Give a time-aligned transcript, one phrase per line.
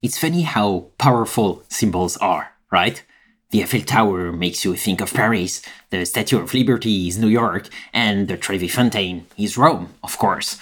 [0.00, 3.02] It's funny how powerful symbols are, right?
[3.50, 5.60] The Eiffel Tower makes you think of Paris,
[5.90, 10.56] the Statue of Liberty is New York, and the Trevi Fountain is Rome, of course.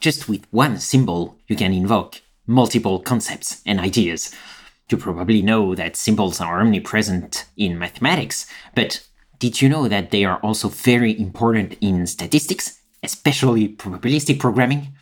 [0.00, 4.34] Just with one symbol, you can invoke multiple concepts and ideas.
[4.90, 9.06] You probably know that symbols are omnipresent in mathematics, but
[9.38, 14.94] did you know that they are also very important in statistics, especially probabilistic programming?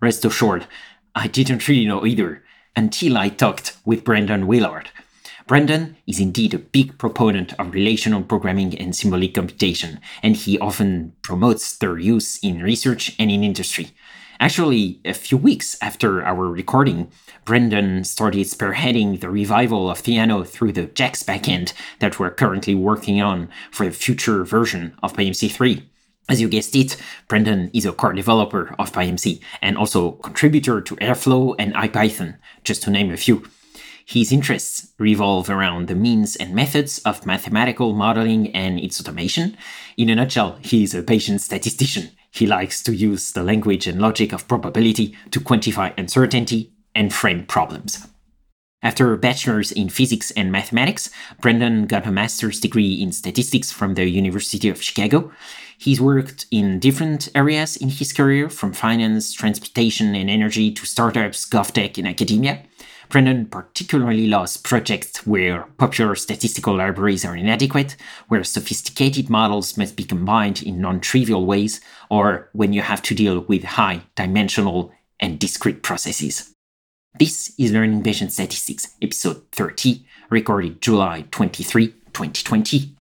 [0.00, 0.68] Rest assured,
[1.16, 2.44] I didn't really know either
[2.78, 4.90] until I talked with Brendan Willard.
[5.48, 11.12] Brendan is indeed a big proponent of relational programming and symbolic computation, and he often
[11.22, 13.90] promotes their use in research and in industry.
[14.38, 17.10] Actually, a few weeks after our recording,
[17.44, 23.20] Brendan started spearheading the revival of Theano through the JAX backend that we're currently working
[23.20, 25.82] on for the future version of PyMC3.
[26.30, 26.96] As you guessed it,
[27.26, 32.82] Brendan is a core developer of PyMC and also contributor to Airflow and IPython, just
[32.82, 33.44] to name a few.
[34.04, 39.56] His interests revolve around the means and methods of mathematical modeling and its automation.
[39.96, 42.10] In a nutshell, he is a patient statistician.
[42.30, 47.46] He likes to use the language and logic of probability to quantify uncertainty and frame
[47.46, 48.06] problems.
[48.80, 53.94] After a bachelor's in physics and mathematics, Brendan got a master's degree in statistics from
[53.94, 55.32] the University of Chicago.
[55.80, 61.48] He's worked in different areas in his career, from finance, transportation, and energy to startups,
[61.48, 62.64] GovTech, and academia.
[63.08, 70.04] Brendan particularly loves projects where popular statistical libraries are inadequate, where sophisticated models must be
[70.04, 75.38] combined in non trivial ways, or when you have to deal with high dimensional and
[75.38, 76.52] discrete processes.
[77.18, 82.94] This is Learning Bayesian Statistics, episode 30, recorded July 23, 2020.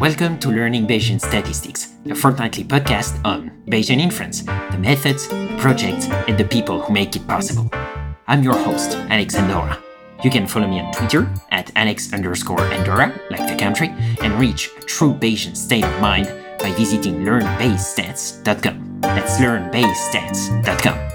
[0.00, 6.06] Welcome to Learning Bayesian Statistics, a fortnightly podcast on Bayesian inference, the methods, the projects,
[6.06, 7.68] and the people who make it possible.
[8.28, 9.82] I'm your host, Alex Andorra.
[10.22, 13.88] You can follow me on Twitter at Alex underscore Andorra, like the country,
[14.22, 16.26] and reach true Bayesian state of mind
[16.60, 19.00] by visiting learnbayesstats.com.
[19.00, 21.08] That's learnbayesstats.com.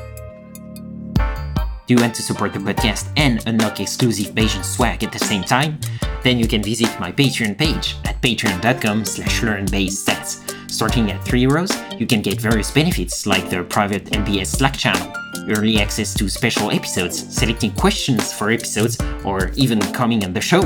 [1.85, 5.43] Do you want to support the podcast and unlock exclusive Bayesian swag at the same
[5.43, 5.79] time?
[6.23, 10.71] Then you can visit my Patreon page at patreon.com slash learnbayesstats.
[10.71, 15.13] Starting at 3 euros, you can get various benefits like the private MBS Slack channel,
[15.49, 20.61] early access to special episodes, selecting questions for episodes, or even coming on the show.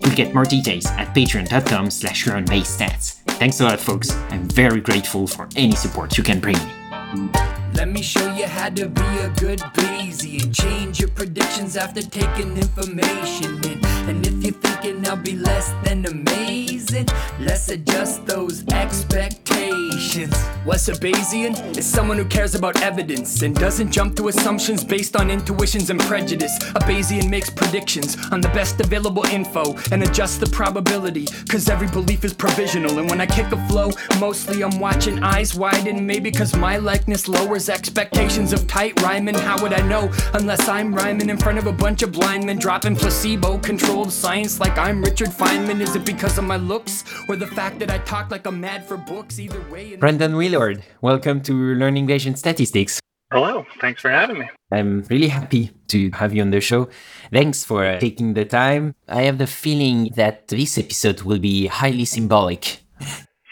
[0.00, 3.20] You'll get more details at patreon.com slash learnbayesstats.
[3.38, 4.12] Thanks a lot, folks.
[4.30, 7.53] I'm very grateful for any support you can bring me.
[7.74, 10.54] Let me show you how to be a good Bayesian.
[10.54, 13.84] Change your predictions after taking information in.
[14.08, 17.08] And if you're thinking I'll be less than amazing,
[17.40, 20.34] let's adjust those expectations.
[20.64, 21.76] What's a Bayesian?
[21.76, 25.98] Is someone who cares about evidence and doesn't jump to assumptions based on intuitions and
[26.00, 26.56] prejudice.
[26.76, 31.88] A Bayesian makes predictions on the best available info and adjusts the probability, cause every
[31.88, 32.98] belief is provisional.
[32.98, 37.26] And when I kick a flow, mostly I'm watching eyes widen, maybe cause my likeness
[37.28, 39.34] lowers expectations of tight rhyming.
[39.34, 42.58] How would I know unless I'm rhyming in front of a bunch of blind men
[42.58, 45.80] dropping placebo controlled science like I'm Richard Feynman?
[45.80, 48.86] Is it because of my looks or the fact that I talk like I'm mad
[48.86, 49.38] for books?
[49.38, 49.96] Either way.
[49.96, 53.00] Brendan Willard, welcome to Learning Bayesian Statistics.
[53.32, 54.50] Hello, thanks for having me.
[54.70, 56.88] I'm really happy to have you on the show.
[57.32, 58.94] Thanks for uh, taking the time.
[59.08, 62.80] I have the feeling that this episode will be highly symbolic.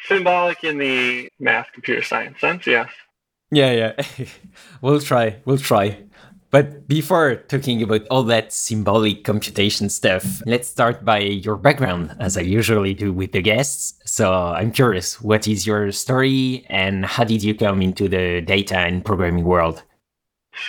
[0.07, 2.89] Symbolic in the math computer science sense, yes.
[3.53, 4.27] Yeah, yeah.
[4.81, 5.37] we'll try.
[5.45, 5.99] We'll try.
[6.51, 12.37] But before talking about all that symbolic computation stuff, let's start by your background, as
[12.37, 13.95] I usually do with the guests.
[14.05, 18.79] So I'm curious, what is your story and how did you come into the data
[18.79, 19.83] and programming world?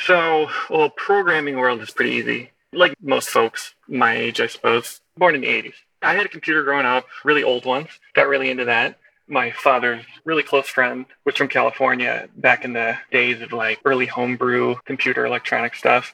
[0.05, 2.51] So, well, programming world is pretty easy.
[2.71, 5.75] Like most folks my age, I suppose, born in the 80s.
[6.01, 10.03] I had a computer growing up, really old ones, got really into that my father's
[10.25, 15.25] really close friend was from California back in the days of like early homebrew computer
[15.25, 16.13] electronic stuff.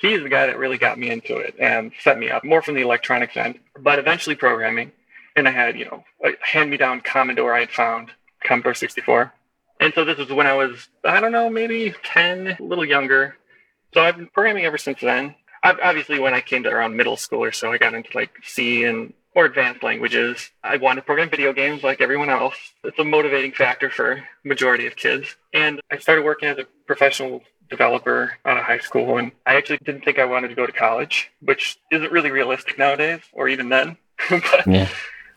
[0.00, 2.74] He's the guy that really got me into it and set me up more from
[2.74, 4.92] the electronics end, but eventually programming.
[5.36, 8.10] And I had, you know, a hand me down Commodore I had found,
[8.44, 9.32] Commodore 64.
[9.80, 13.36] And so this was when I was, I don't know, maybe 10, a little younger.
[13.94, 15.34] So I've been programming ever since then.
[15.62, 18.32] I've, obviously, when I came to around middle school or so, I got into like
[18.42, 20.50] C and or advanced languages.
[20.62, 22.56] I want to program video games like everyone else.
[22.84, 25.36] It's a motivating factor for majority of kids.
[25.52, 29.78] And I started working as a professional developer out of high school and I actually
[29.78, 33.70] didn't think I wanted to go to college, which isn't really realistic nowadays or even
[33.70, 33.96] then.
[34.30, 34.88] but, yeah.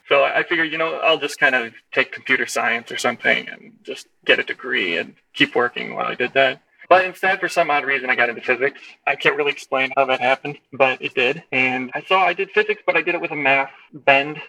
[0.08, 3.74] So I figured, you know, I'll just kind of take computer science or something and
[3.84, 6.62] just get a degree and keep working while I did that.
[6.90, 8.80] But instead, for some odd reason, I got into physics.
[9.06, 11.44] I can't really explain how that happened, but it did.
[11.52, 14.42] And I saw I did physics, but I did it with a math bend.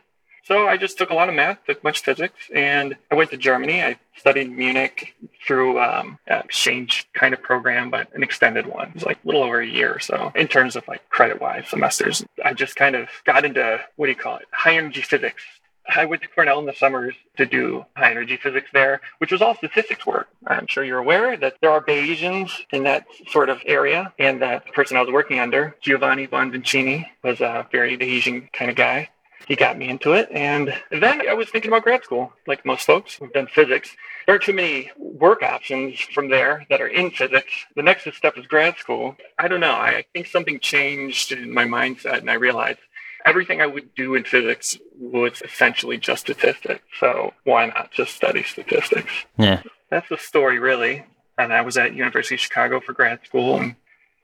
[0.44, 3.36] So I just took a lot of math, took much physics, and I went to
[3.36, 3.82] Germany.
[3.82, 8.90] I studied Munich through um, an exchange kind of program, but an extended one.
[8.90, 11.40] It was like a little over a year or so in terms of like credit
[11.40, 12.24] wise semesters.
[12.44, 14.46] I just kind of got into what do you call it?
[14.52, 15.42] High energy physics.
[15.88, 19.40] I went to Cornell in the summers to do high energy physics there, which was
[19.42, 20.28] all statistics work.
[20.46, 24.66] I'm sure you're aware that there are Bayesians in that sort of area, and that
[24.66, 29.10] the person I was working under, Giovanni Bonvicini, was a very Bayesian kind of guy.
[29.46, 32.84] He got me into it, and then I was thinking about grad school, like most
[32.84, 33.94] folks who've done physics.
[34.26, 37.52] There aren't too many work options from there that are in physics.
[37.76, 39.16] The next step is grad school.
[39.38, 39.70] I don't know.
[39.70, 42.80] I think something changed in my mindset, and I realized
[43.26, 46.84] everything I would do in physics was essentially just statistics.
[46.98, 49.12] So why not just study statistics?
[49.36, 49.62] Yeah.
[49.90, 51.04] That's the story, really.
[51.36, 53.74] And I was at University of Chicago for grad school, and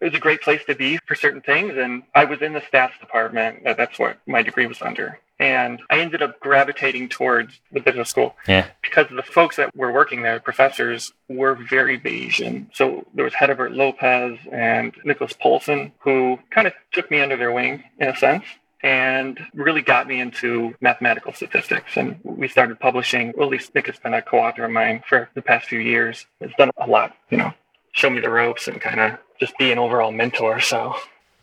[0.01, 1.75] it was a great place to be for certain things.
[1.77, 3.65] And I was in the stats department.
[3.65, 5.19] That's what my degree was under.
[5.39, 8.67] And I ended up gravitating towards the business school Yeah.
[8.81, 12.69] because the folks that were working there, professors, were very Bayesian.
[12.73, 17.51] So there was Hedibert Lopes and Nicholas Polson, who kind of took me under their
[17.51, 18.45] wing in a sense
[18.83, 21.97] and really got me into mathematical statistics.
[21.97, 25.29] And we started publishing, well, at least Nick has been a co-author of mine for
[25.35, 26.27] the past few years.
[26.41, 27.53] It's done a lot, you know,
[27.93, 30.61] show me the ropes and kind of just be an overall mentor.
[30.61, 30.95] So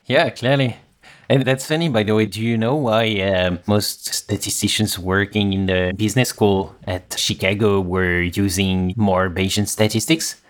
[0.06, 0.76] Yeah, clearly.
[1.30, 2.26] And that's funny, by the way.
[2.26, 8.22] Do you know why um most statisticians working in the business school at Chicago were
[8.22, 10.42] using more Bayesian statistics?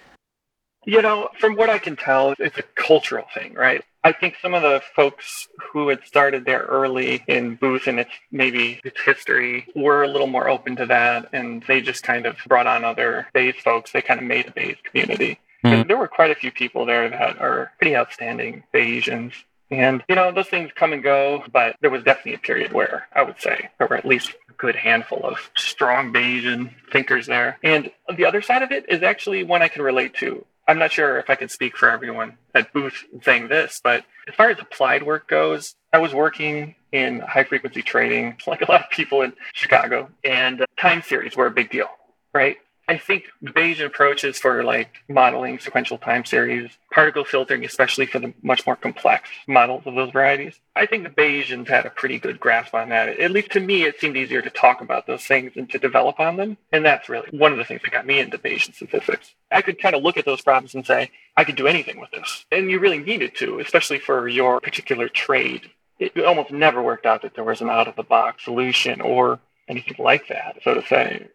[0.90, 3.84] You know, from what I can tell, it's a cultural thing, right?
[4.04, 8.10] I think some of the folks who had started there early in Booth and its
[8.32, 12.38] maybe its history were a little more open to that, and they just kind of
[12.48, 13.92] brought on other Bayes folks.
[13.92, 15.40] They kind of made a Bayes community.
[15.62, 15.68] Hmm.
[15.68, 19.34] And there were quite a few people there that are pretty outstanding Bayesians.
[19.70, 23.08] And, you know, those things come and go, but there was definitely a period where
[23.14, 27.60] I would say there were at least a good handful of strong Bayesian thinkers there.
[27.64, 30.44] And the other side of it is actually one I can relate to.
[30.69, 34.36] I'm not sure if I can speak for everyone at Booth saying this, but as
[34.36, 38.83] far as applied work goes, I was working in high frequency trading, like a lot
[38.83, 41.88] of people in Chicago, and time series were a big deal,
[42.36, 42.57] right?
[42.90, 48.34] I think Bayesian approaches for like modeling sequential time series, particle filtering, especially for the
[48.42, 52.40] much more complex models of those varieties, I think the Bayesians had a pretty good
[52.40, 53.20] grasp on that.
[53.20, 56.20] At least to me, it seemed easier to talk about those things and to develop
[56.20, 56.58] on them.
[56.72, 59.36] And that's really one of the things that got me into Bayesian statistics.
[59.52, 62.10] I could kind of look at those problems and say, I could do anything with
[62.10, 62.44] this.
[62.52, 65.70] And you really needed to, especially for your particular trade.
[66.00, 69.40] It almost never worked out that there was an out of the box solution or
[69.68, 71.28] anything like that, so to say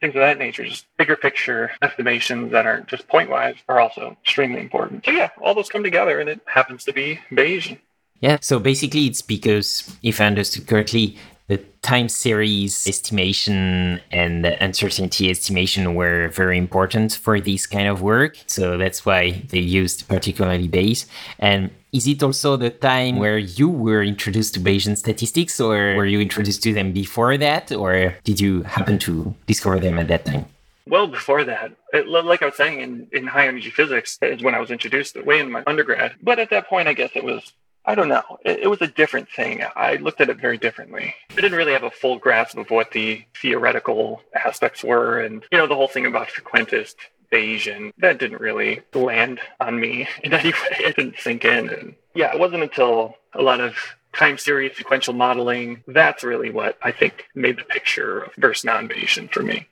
[0.00, 4.16] things of that nature, just bigger picture estimations that aren't just point wise are also
[4.22, 5.04] extremely important.
[5.04, 7.78] So yeah, all those come together and it happens to be Bayesian.
[8.20, 11.16] Yeah, so basically it's because, if I understood correctly,
[11.48, 18.02] the time series estimation and the uncertainty estimation were very important for this kind of
[18.02, 18.36] work.
[18.46, 21.06] So that's why they used particularly Bayes.
[21.38, 26.04] And is it also the time where you were introduced to Bayesian statistics, or were
[26.04, 30.26] you introduced to them before that, or did you happen to discover them at that
[30.26, 30.44] time?
[30.86, 34.54] Well, before that, it, like I was saying, in, in high energy physics is when
[34.54, 36.14] I was introduced way in my undergrad.
[36.22, 37.52] But at that point, I guess it was,
[37.88, 39.62] I don't know, it, it was a different thing.
[39.74, 41.14] I looked at it very differently.
[41.30, 45.20] I didn't really have a full grasp of what the theoretical aspects were.
[45.20, 46.96] And, you know, the whole thing about frequentist
[47.32, 50.76] Bayesian, that didn't really land on me in any way.
[50.80, 51.70] It didn't sink in.
[51.70, 53.74] And yeah, it wasn't until a lot of
[54.12, 58.86] time series sequential modeling that's really what I think made the picture of versus non
[58.86, 59.66] Bayesian for me.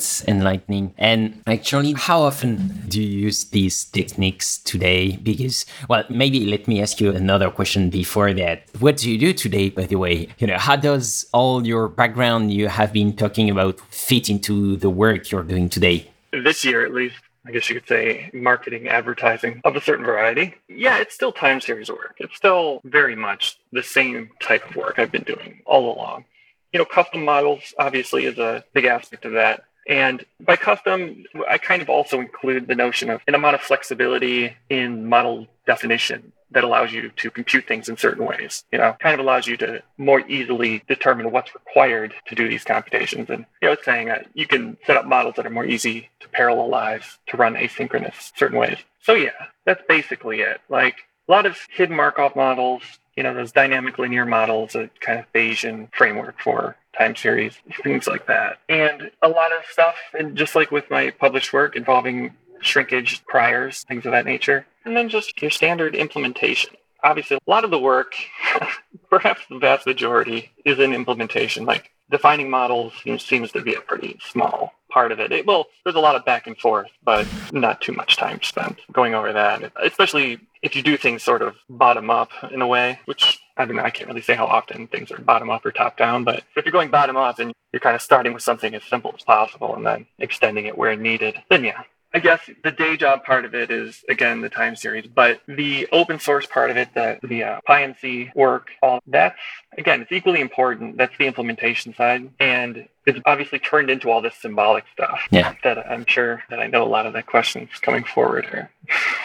[0.00, 0.94] It's enlightening.
[0.96, 5.18] And actually, how often do you use these techniques today?
[5.22, 8.62] Because, well, maybe let me ask you another question before that.
[8.78, 10.28] What do you do today, by the way?
[10.38, 14.88] You know, how does all your background you have been talking about fit into the
[14.88, 16.10] work you're doing today?
[16.32, 17.16] This year, at least,
[17.46, 20.54] I guess you could say marketing, advertising of a certain variety.
[20.66, 22.16] Yeah, it's still time series work.
[22.16, 26.24] It's still very much the same type of work I've been doing all along.
[26.72, 29.64] You know, custom models obviously is a big aspect of that.
[29.88, 34.56] And by custom, I kind of also include the notion of an amount of flexibility
[34.68, 38.64] in model definition that allows you to compute things in certain ways.
[38.72, 42.64] You know, kind of allows you to more easily determine what's required to do these
[42.64, 43.30] computations.
[43.30, 46.10] And you know, it's saying that you can set up models that are more easy
[46.20, 48.78] to parallelize, to run asynchronous certain ways.
[49.02, 49.30] So yeah,
[49.64, 50.60] that's basically it.
[50.68, 50.96] Like
[51.28, 52.82] a lot of hidden Markov models,
[53.16, 58.06] you know, those dynamic linear models, a kind of Bayesian framework for time series, things
[58.06, 58.58] like that.
[58.68, 63.84] And a lot of stuff, and just like with my published work involving shrinkage priors,
[63.84, 64.66] things of that nature.
[64.84, 66.74] And then just your standard implementation.
[67.02, 68.14] Obviously, a lot of the work,
[69.10, 71.64] perhaps the vast majority, is in implementation.
[71.64, 75.32] Like defining models seems to be a pretty small part of it.
[75.32, 75.46] it.
[75.46, 79.14] Well, there's a lot of back and forth, but not too much time spent going
[79.14, 83.40] over that, especially if you do things sort of bottom up in a way, which
[83.56, 86.24] I mean, I can't really say how often things are bottom up or top down,
[86.24, 89.12] but if you're going bottom up and you're kind of starting with something as simple
[89.16, 91.82] as possible and then extending it where needed, then yeah,
[92.12, 95.86] I guess the day job part of it is again the time series, but the
[95.92, 99.38] open source part of it, the the uh, PyMC work, all that's
[99.78, 100.96] again it's equally important.
[100.96, 105.20] That's the implementation side, and it's obviously turned into all this symbolic stuff.
[105.30, 105.54] Yeah.
[105.64, 108.70] That I'm sure that I know a lot of the questions coming forward are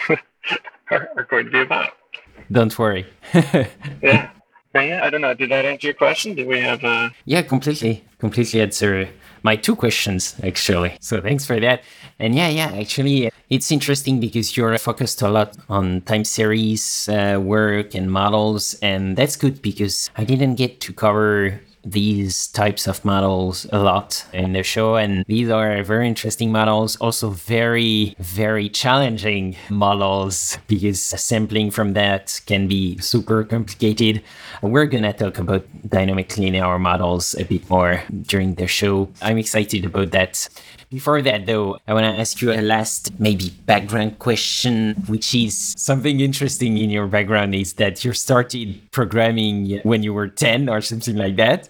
[0.90, 1.92] are, are going to be about.
[2.50, 3.06] Don't worry.
[4.02, 4.30] yeah.
[4.74, 5.32] Yeah, I don't know.
[5.32, 6.34] Did that answer your question?
[6.34, 6.84] Did we have?
[6.84, 7.10] a.
[7.24, 9.08] Yeah, completely, completely answer
[9.42, 10.96] my two questions actually.
[11.00, 11.82] So thanks for that.
[12.18, 17.38] And yeah, yeah, actually, it's interesting because you're focused a lot on time series uh,
[17.40, 23.04] work and models, and that's good because I didn't get to cover these types of
[23.04, 26.96] models a lot in the show and these are very interesting models.
[26.96, 34.22] Also very very challenging models because sampling from that can be super complicated.
[34.62, 39.08] We're gonna talk about dynamic linear models a bit more during the show.
[39.22, 40.48] I'm excited about that.
[40.88, 45.74] Before that, though, I want to ask you a last, maybe background question, which is
[45.76, 50.80] something interesting in your background is that you started programming when you were 10 or
[50.80, 51.68] something like that.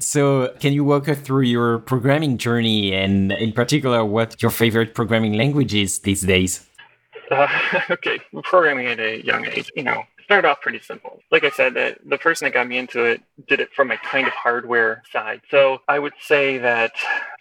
[0.00, 4.94] So, can you walk us through your programming journey and, in particular, what your favorite
[4.94, 6.66] programming language is these days?
[7.30, 7.46] Uh,
[7.90, 11.20] okay, programming at a young age, you know, started off pretty simple.
[11.30, 13.96] Like I said, that the person that got me into it did it from a
[13.96, 15.40] kind of hardware side.
[15.50, 16.92] So I would say that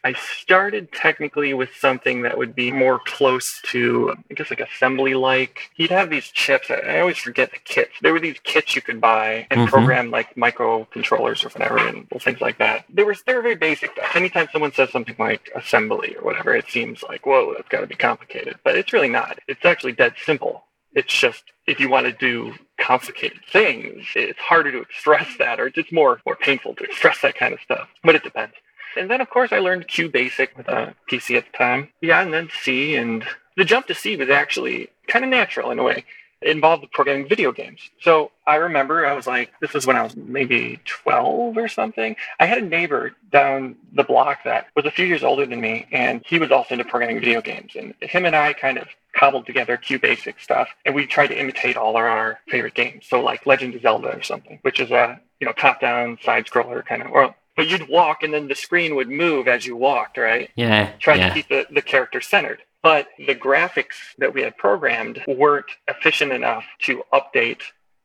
[0.06, 5.16] I started technically with something that would be more close to, I guess, like assembly
[5.16, 5.70] like.
[5.76, 6.72] He'd have these chips.
[6.72, 7.92] I always forget the kits.
[8.02, 9.70] There were these kits you could buy and mm-hmm.
[9.70, 12.86] program like microcontrollers or whatever and things like that.
[12.90, 13.92] They were, they were very basic.
[14.16, 17.88] Anytime someone says something like assembly or whatever, it seems like, whoa, that's got to
[17.88, 18.60] be complicated.
[18.64, 19.40] But it's really not.
[19.50, 20.64] It's actually dead simple.
[20.98, 25.68] It's just if you want to do complicated things, it's harder to express that, or
[25.68, 27.88] it's just more more painful to express that kind of stuff.
[28.04, 28.56] But it depends.
[28.98, 31.90] And then, of course, I learned QBasic with uh, a PC at the time.
[32.02, 33.24] Yeah, and then C, and
[33.56, 36.04] the jump to C was actually kind of natural in a way
[36.42, 37.82] involved programming video games.
[38.02, 42.16] So I remember I was like, this is when I was maybe 12 or something.
[42.40, 45.88] I had a neighbor down the block that was a few years older than me,
[45.92, 47.74] and he was also into programming video games.
[47.76, 51.76] And him and I kind of cobbled together QBasic stuff, and we tried to imitate
[51.76, 53.06] all our favorite games.
[53.08, 56.86] So like Legend of Zelda or something, which is a you know top-down side scroller
[56.86, 57.12] kind of.
[57.12, 60.52] Or but you'd walk, and then the screen would move as you walked, right?
[60.56, 60.92] Yeah.
[61.00, 61.30] Trying yeah.
[61.30, 66.32] to keep the, the character centered but the graphics that we had programmed weren't efficient
[66.32, 67.60] enough to update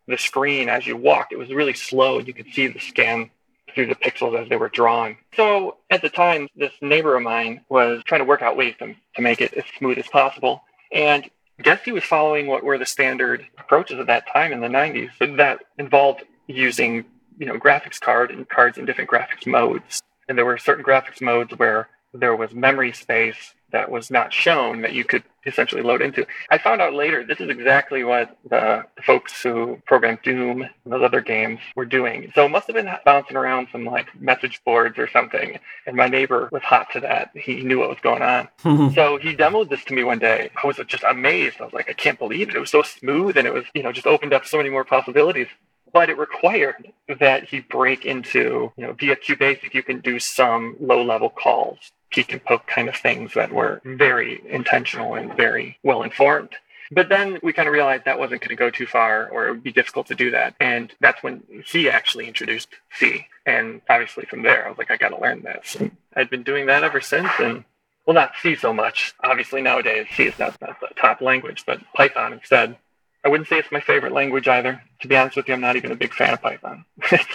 [0.08, 1.32] the screen as you walked.
[1.32, 2.18] It was really slow.
[2.18, 3.30] You could see the scan
[3.72, 5.18] through the pixels as they were drawn.
[5.36, 8.92] So at the time, this neighbor of mine was trying to work out ways to,
[9.14, 10.64] to make it as smooth as possible.
[10.90, 14.60] And I guess he was following what were the standard approaches at that time in
[14.60, 15.10] the 90s.
[15.16, 17.04] So that involved using,
[17.38, 20.02] you know, graphics card and cards in different graphics modes.
[20.28, 24.82] And there were certain graphics modes where there was memory space that was not shown
[24.82, 26.26] that you could essentially load into.
[26.50, 31.02] I found out later this is exactly what the, folks who programmed Doom and those
[31.02, 32.30] other games were doing.
[32.34, 35.58] So it must have been bouncing around some like message boards or something.
[35.86, 37.30] And my neighbor was hot to that.
[37.34, 38.48] He knew what was going on.
[38.94, 40.50] so he demoed this to me one day.
[40.62, 41.60] I was just amazed.
[41.60, 42.54] I was like, I can't believe it.
[42.54, 44.84] It was so smooth and it was, you know, just opened up so many more
[44.84, 45.48] possibilities
[45.92, 50.76] but it required that he break into, you know, via QBasic, you can do some
[50.80, 55.78] low level calls peek and poke kind of things that were very intentional and very
[55.82, 56.50] well informed.
[56.90, 59.52] But then we kind of realized that wasn't going to go too far or it
[59.52, 60.54] would be difficult to do that.
[60.60, 63.26] And that's when he actually introduced C.
[63.46, 65.74] And obviously from there, I was like, I got to learn this.
[65.76, 67.30] And I'd been doing that ever since.
[67.38, 67.64] And
[68.04, 69.14] well, not C so much.
[69.24, 72.76] Obviously nowadays, C is not, not the top language, but Python instead.
[73.24, 74.82] I wouldn't say it's my favorite language either.
[75.00, 76.84] To be honest with you, I'm not even a big fan of Python.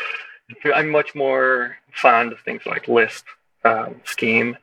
[0.74, 3.26] I'm much more fond of things like Lisp,
[3.64, 4.58] um, Scheme,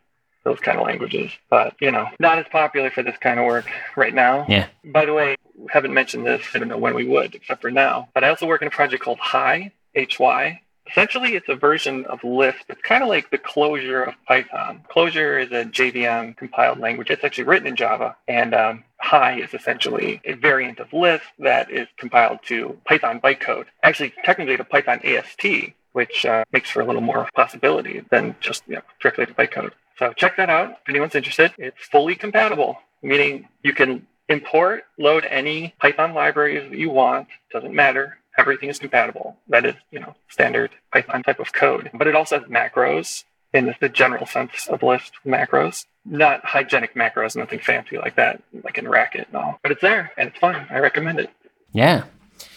[0.45, 1.33] those kind of languages.
[1.51, 3.67] But, you know, not as popular for this kind of work
[3.97, 4.47] right now.
[4.49, 4.69] Yeah.
[4.85, 5.37] By the way,
[5.71, 6.43] haven't mentioned this.
[6.55, 8.09] I don't know when we would, except for now.
[8.15, 10.61] But I also work in a project called Hy, H-Y.
[10.91, 12.61] Essentially, it's a version of Lisp.
[12.69, 14.85] It's kind of like the Clojure of Python.
[14.91, 17.11] Clojure is a JVM compiled language.
[17.11, 18.17] It's actually written in Java.
[18.29, 23.67] And um, Hy is essentially a variant of Lisp that is compiled to Python bytecode.
[23.83, 25.47] Actually, technically to Python AST,
[25.93, 29.73] which uh, makes for a little more possibility than just you know, directly to bytecode.
[29.99, 31.53] So check that out if anyone's interested.
[31.57, 37.75] It's fully compatible meaning you can import, load any Python libraries that you want, doesn't
[37.75, 38.19] matter.
[38.37, 39.37] Everything is compatible.
[39.49, 41.91] That is, you know, standard Python type of code.
[41.95, 45.87] But it also has macros in the general sense of Lisp macros.
[46.05, 49.59] Not hygienic macros, nothing fancy like that, like in Racket and all.
[49.63, 50.67] But it's there and it's fun.
[50.69, 51.31] I recommend it.
[51.73, 52.05] Yeah.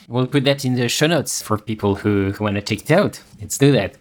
[0.10, 2.92] We'll put that in the show notes for people who, who want to check it
[2.92, 3.22] out.
[3.42, 3.96] Let's do that.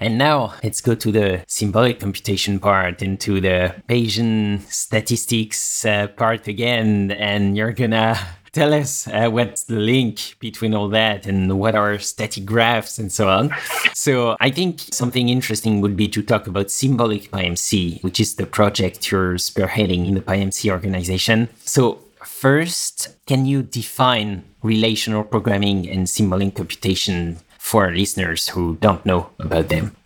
[0.00, 6.08] And now let's go to the symbolic computation part and to the Bayesian statistics uh,
[6.08, 7.12] part again.
[7.12, 8.18] And you're gonna
[8.52, 13.10] tell us uh, what's the link between all that and what are static graphs and
[13.10, 13.54] so on.
[13.94, 18.46] So I think something interesting would be to talk about symbolic PyMC, which is the
[18.46, 21.48] project you're spearheading in the PyMC organization.
[21.64, 29.30] So first, can you define relational programming and symbolic computation for listeners who don't know
[29.38, 29.96] about them?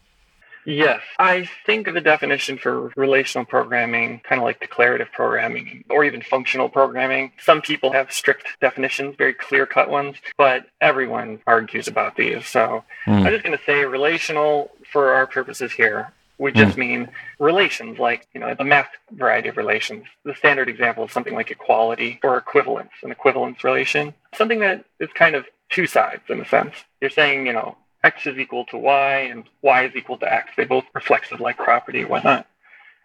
[0.66, 6.04] Yes, I think of the definition for relational programming kind of like declarative programming or
[6.04, 7.32] even functional programming.
[7.40, 12.46] Some people have strict definitions, very clear cut ones, but everyone argues about these.
[12.48, 13.24] So mm.
[13.24, 16.12] I'm just going to say relational for our purposes here.
[16.38, 16.80] We just mm.
[16.80, 17.08] mean
[17.38, 20.04] relations, like you know, the math variety of relations.
[20.24, 24.12] The standard example is something like equality or equivalence, an equivalence relation.
[24.34, 26.74] Something that is kind of two sides in a sense.
[27.00, 27.76] You're saying, you know,
[28.06, 30.50] x is equal to y and y is equal to x.
[30.56, 32.46] They both reflexive like property, whatnot.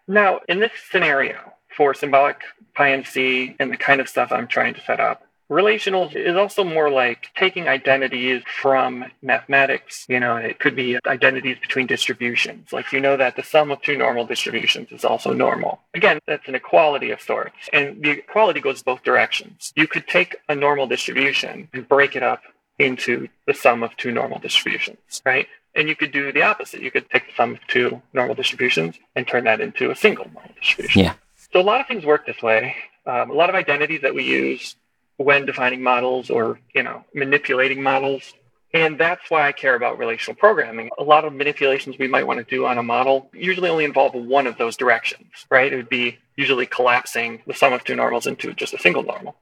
[0.06, 1.38] Now, in this scenario
[1.76, 2.38] for symbolic
[2.76, 6.90] PyMC and the kind of stuff I'm trying to set up, relational is also more
[6.90, 10.06] like taking identities from mathematics.
[10.08, 12.72] You know, it could be identities between distributions.
[12.72, 15.80] Like you know that the sum of two normal distributions is also normal.
[15.94, 17.56] Again, that's an equality of sorts.
[17.72, 19.72] And the equality goes both directions.
[19.76, 22.42] You could take a normal distribution and break it up
[22.78, 25.46] into the sum of two normal distributions, right?
[25.74, 26.82] And you could do the opposite.
[26.82, 30.26] You could take the sum of two normal distributions and turn that into a single
[30.26, 31.02] normal distribution.
[31.02, 31.14] Yeah.
[31.52, 32.76] So a lot of things work this way.
[33.06, 34.76] Um, a lot of identities that we use
[35.16, 38.34] when defining models or you know manipulating models
[38.74, 40.90] and that's why I care about relational programming.
[40.98, 44.14] A lot of manipulations we might want to do on a model usually only involve
[44.14, 45.70] one of those directions, right?
[45.70, 49.36] It would be usually collapsing the sum of two normals into just a single normal.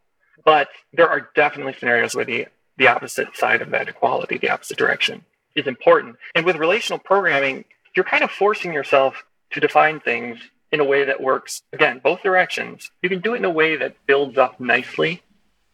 [0.44, 2.48] But there are definitely scenarios where the
[2.80, 5.22] the opposite side of that equality, the opposite direction,
[5.54, 6.16] is important.
[6.34, 10.38] And with relational programming, you're kind of forcing yourself to define things
[10.72, 12.90] in a way that works, again, both directions.
[13.02, 15.22] You can do it in a way that builds up nicely.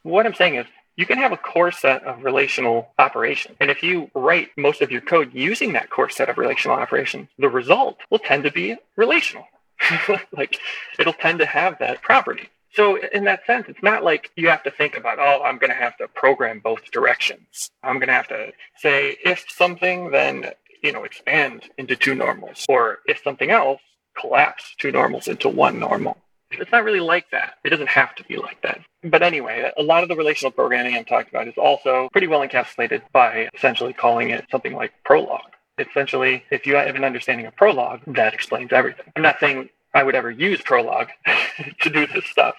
[0.03, 0.67] What I'm saying is,
[0.97, 3.57] you can have a core set of relational operations.
[3.61, 7.29] And if you write most of your code using that core set of relational operations,
[7.39, 9.47] the result will tend to be relational.
[10.33, 10.59] like
[10.99, 12.49] it'll tend to have that property.
[12.77, 15.71] So in that sense, it's not like you have to think about, oh, I'm going
[15.71, 17.71] to have to program both directions.
[17.83, 20.51] I'm going to have to say if something, then
[20.83, 23.81] you know, expand into two normals, or if something else,
[24.19, 26.17] collapse two normals into one normal.
[26.53, 27.55] It's not really like that.
[27.65, 28.81] It doesn't have to be like that.
[29.03, 32.47] But anyway, a lot of the relational programming I'm talking about is also pretty well
[32.47, 35.41] encapsulated by essentially calling it something like Prolog.
[35.79, 39.13] Essentially, if you have an understanding of Prolog, that explains everything.
[39.17, 41.09] I'm not saying I would ever use Prolog
[41.81, 42.55] to do this stuff.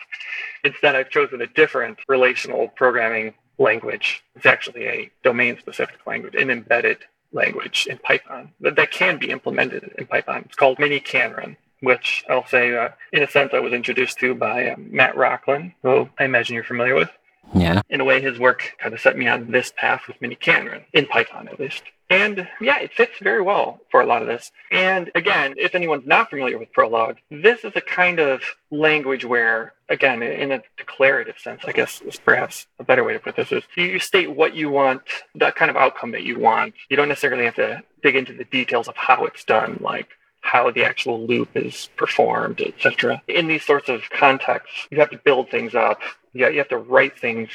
[0.64, 4.24] Instead, I've chosen a different relational programming language.
[4.36, 6.98] It's actually a domain specific language, an embedded
[7.32, 10.46] language in Python that, that can be implemented in Python.
[10.48, 14.70] It's called miniKanren, which I'll say, uh, in a sense, I was introduced to by
[14.70, 17.12] um, Matt Rocklin, who I imagine you're familiar with.
[17.54, 17.82] Yeah.
[17.90, 21.06] In a way, his work kind of set me on this path with miniKanren, in
[21.06, 21.84] Python at least.
[22.10, 24.52] And yeah, it fits very well for a lot of this.
[24.72, 29.74] And again, if anyone's not familiar with Prolog, this is a kind of language where,
[29.90, 33.52] again, in a declarative sense, I guess is perhaps a better way to put this
[33.52, 35.02] is you state what you want,
[35.36, 36.76] that kind of outcome that you want.
[36.90, 40.08] You don't necessarily have to dig into the details of how it's done, like
[40.40, 43.22] how the actual loop is performed, etc.
[43.28, 46.00] In these sorts of contexts, you have to build things up.
[46.38, 47.50] You have to write things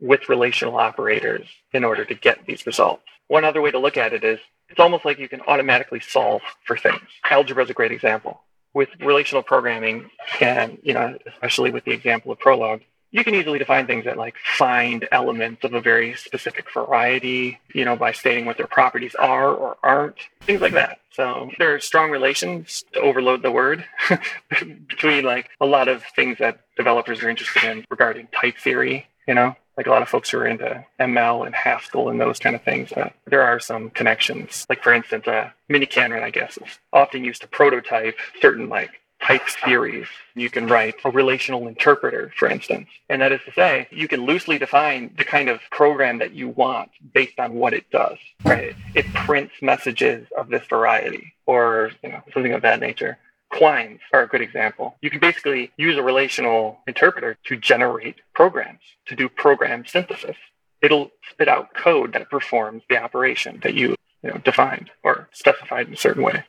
[0.00, 3.02] with relational operators in order to get these results.
[3.26, 6.42] One other way to look at it is it's almost like you can automatically solve
[6.64, 7.00] for things.
[7.28, 8.40] Algebra is a great example.
[8.74, 13.58] With relational programming, and you know, especially with the example of Prolog, you can easily
[13.58, 18.44] define things that like find elements of a very specific variety, you know, by stating
[18.44, 21.00] what their properties are or aren't, things like that.
[21.10, 23.84] So there are strong relations to overload the word
[24.88, 29.34] between like a lot of things that developers are interested in regarding type theory, you
[29.34, 32.54] know, like a lot of folks who are into ML and Haskell and those kind
[32.54, 34.66] of things, uh, there are some connections.
[34.68, 38.90] Like for instance, uh, miniKanren, I guess, is often used to prototype certain like
[39.22, 40.06] type theories.
[40.34, 42.88] You can write a relational interpreter, for instance.
[43.08, 46.48] And that is to say, you can loosely define the kind of program that you
[46.48, 48.74] want based on what it does, right?
[48.94, 53.18] It prints messages of this variety or you know, something of that nature.
[53.52, 54.96] Quines are a good example.
[55.00, 60.36] You can basically use a relational interpreter to generate programs, to do program synthesis.
[60.82, 65.88] It'll spit out code that performs the operation that you, you know, defined or specified
[65.88, 66.44] in a certain way.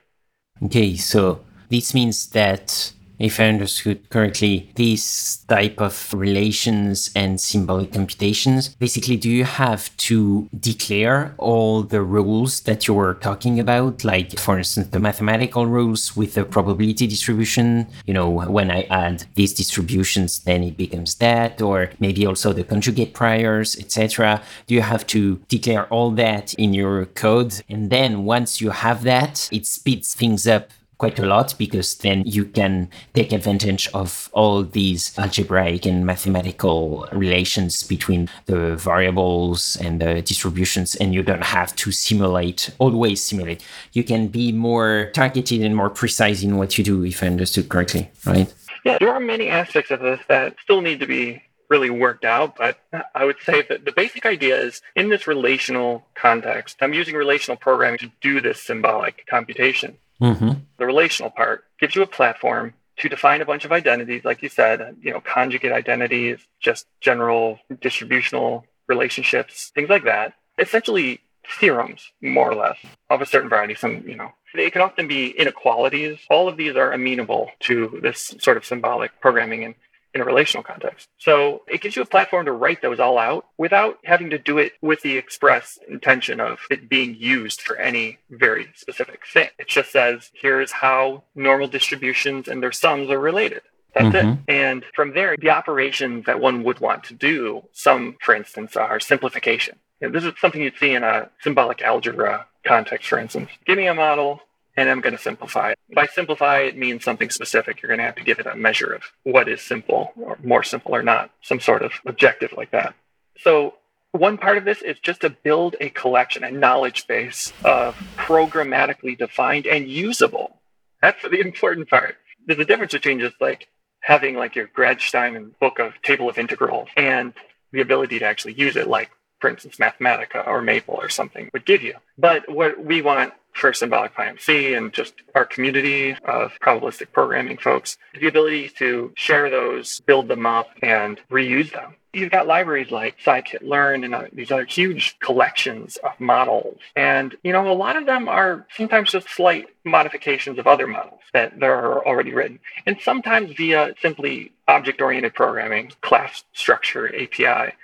[0.62, 7.92] Okay, so this means that if I understood correctly, these type of relations and symbolic
[7.92, 14.04] computations, basically, do you have to declare all the rules that you were talking about?
[14.04, 19.24] Like, for instance, the mathematical rules with the probability distribution, you know, when I add
[19.34, 24.42] these distributions, then it becomes that, or maybe also the conjugate priors, etc.
[24.66, 27.62] Do you have to declare all that in your code?
[27.68, 30.70] And then once you have that, it speeds things up
[31.00, 37.08] quite a lot because then you can take advantage of all these algebraic and mathematical
[37.12, 43.64] relations between the variables and the distributions and you don't have to simulate always simulate
[43.94, 47.66] you can be more targeted and more precise in what you do if i understood
[47.70, 48.52] correctly right
[48.84, 52.56] yeah there are many aspects of this that still need to be really worked out,
[52.56, 52.78] but
[53.14, 57.56] I would say that the basic idea is in this relational context, I'm using relational
[57.56, 59.96] programming to do this symbolic computation.
[60.20, 60.50] Mm-hmm.
[60.78, 64.48] The relational part gives you a platform to define a bunch of identities, like you
[64.48, 70.34] said, you know, conjugate identities, just general distributional relationships, things like that.
[70.58, 71.20] Essentially,
[71.58, 72.76] theorems, more or less,
[73.08, 73.74] of a certain variety.
[73.74, 76.18] Some, you know, they can often be inequalities.
[76.28, 79.64] All of these are amenable to this sort of symbolic programming.
[79.64, 79.74] And
[80.14, 81.08] in a relational context.
[81.18, 84.58] So it gives you a platform to write those all out without having to do
[84.58, 89.48] it with the express intention of it being used for any very specific thing.
[89.58, 93.62] It just says, here's how normal distributions and their sums are related.
[93.94, 94.30] That's mm-hmm.
[94.30, 94.38] it.
[94.48, 99.00] And from there, the operations that one would want to do, some, for instance, are
[99.00, 99.78] simplification.
[100.00, 103.50] This is something you'd see in a symbolic algebra context, for instance.
[103.66, 104.40] Give me a model,
[104.80, 105.78] and I'm going to simplify it.
[105.94, 107.82] By simplify, it means something specific.
[107.82, 110.62] You're going to have to give it a measure of what is simple or more
[110.62, 112.94] simple or not, some sort of objective like that.
[113.38, 113.74] So,
[114.12, 119.18] one part of this is just to build a collection, a knowledge base of programmatically
[119.18, 120.56] defined and usable.
[121.02, 122.16] That's the important part.
[122.46, 123.68] There's a difference between just like
[124.00, 127.34] having like your Gradshteyn book of table of integrals and
[127.70, 131.64] the ability to actually use it, like for instance, Mathematica or Maple or something would
[131.64, 131.94] give you.
[132.18, 137.98] But what we want for Symbolic PyMC and just our community of probabilistic programming folks,
[138.14, 141.94] is the ability to share those, build them up, and reuse them.
[142.12, 146.78] You've got libraries like scikit-learn and uh, these other huge collections of models.
[146.96, 151.20] And, you know, a lot of them are sometimes just slight modifications of other models
[151.32, 152.58] that are already written.
[152.84, 157.74] And sometimes via simply object-oriented programming, class structure, API,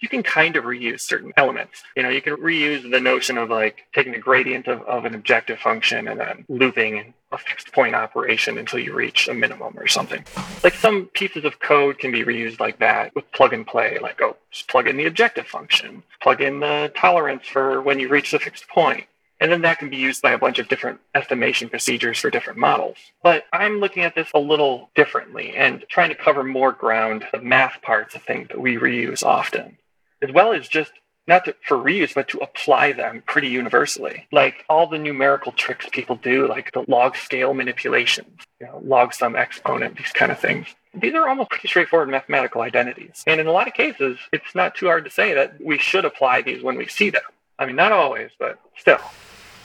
[0.00, 1.82] you can kind of reuse certain elements.
[1.96, 5.14] You know, you can reuse the notion of like taking the gradient of, of an
[5.14, 9.86] objective function and then looping a fixed point operation until you reach a minimum or
[9.86, 10.24] something.
[10.62, 14.20] Like some pieces of code can be reused like that with plug and play, like,
[14.22, 18.30] oh, just plug in the objective function, plug in the tolerance for when you reach
[18.30, 19.06] the fixed point.
[19.38, 22.58] And then that can be used by a bunch of different estimation procedures for different
[22.58, 22.96] models.
[23.22, 27.42] But I'm looking at this a little differently and trying to cover more ground, the
[27.42, 29.76] math parts of things that we reuse often
[30.22, 30.92] as well as just
[31.26, 34.26] not to, for reuse, but to apply them pretty universally.
[34.30, 39.12] Like all the numerical tricks people do, like the log scale manipulations, you know, log
[39.12, 40.68] sum exponent, these kind of things.
[40.94, 43.24] These are almost pretty straightforward mathematical identities.
[43.26, 46.04] And in a lot of cases, it's not too hard to say that we should
[46.04, 47.22] apply these when we see them.
[47.58, 49.00] I mean, not always, but still.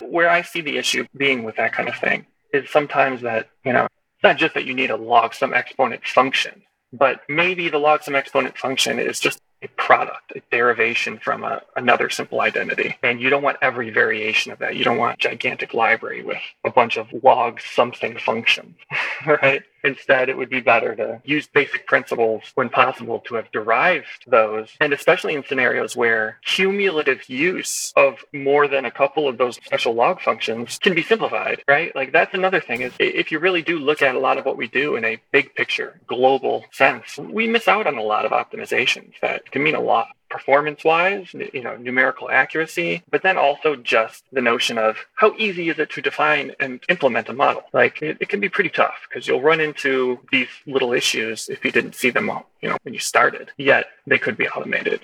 [0.02, 3.72] Where I see the issue being with that kind of thing is sometimes that, you
[3.72, 7.78] know, it's not just that you need a log sum exponent function, but maybe the
[7.78, 12.98] log sum exponent function is just a product, a derivation from a, another simple identity.
[13.04, 14.76] And you don't want every variation of that.
[14.76, 18.76] You don't want a gigantic library with a bunch of log something functions,
[19.26, 19.64] right?
[19.84, 24.76] Instead, it would be better to use basic principles when possible to have derived those.
[24.80, 29.94] And especially in scenarios where cumulative use of more than a couple of those special
[29.94, 31.96] log functions can be simplified, right?
[31.96, 34.58] Like that's another thing is if you really do look at a lot of what
[34.58, 38.32] we do in a big picture, global sense, we miss out on a lot of
[38.32, 43.76] optimizations that can mean a lot performance wise, you know, numerical accuracy, but then also
[43.76, 47.64] just the notion of how easy is it to define and implement a model?
[47.74, 51.64] Like it, it can be pretty tough because you'll run into these little issues if
[51.64, 55.02] you didn't see them, all, you know, when you started, yet they could be automated.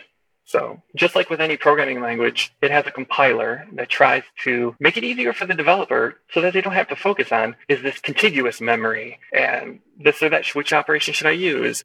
[0.48, 4.96] So just like with any programming language, it has a compiler that tries to make
[4.96, 8.00] it easier for the developer so that they don't have to focus on is this
[8.00, 11.84] contiguous memory and this or that, which operation should I use?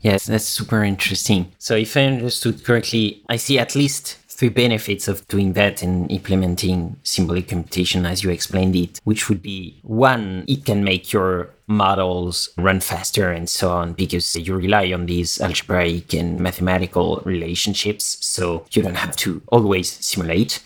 [0.00, 1.52] Yes, that's super interesting.
[1.58, 6.10] So, if I understood correctly, I see at least three benefits of doing that and
[6.10, 11.50] implementing symbolic computation as you explained it, which would be one, it can make your
[11.66, 18.18] models run faster and so on because you rely on these algebraic and mathematical relationships.
[18.20, 20.62] So you don't have to always simulate.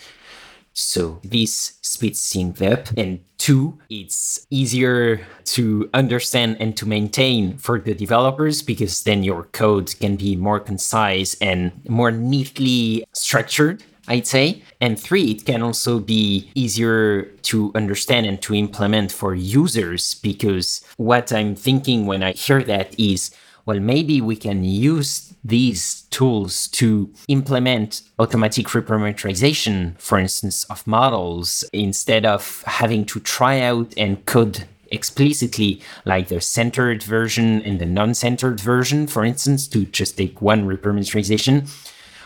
[0.80, 2.88] So this speeds things up.
[2.96, 9.44] And two, it's easier to understand and to maintain for the developers because then your
[9.44, 13.84] code can be more concise and more neatly structured.
[14.08, 14.62] I'd say.
[14.80, 20.82] And three, it can also be easier to understand and to implement for users because
[20.96, 23.30] what I'm thinking when I hear that is
[23.66, 31.64] well, maybe we can use these tools to implement automatic reparameterization, for instance, of models
[31.72, 37.86] instead of having to try out and code explicitly like the centered version and the
[37.86, 41.68] non-centered version, for instance, to just take one reparameterization.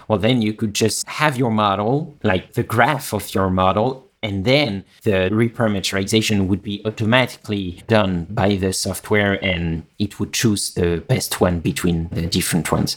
[0.09, 4.47] Well, then you could just have your model, like the graph of your model, and
[4.47, 11.05] then the reparameterization would be automatically done by the software and it would choose the
[11.07, 12.97] best one between the different ones.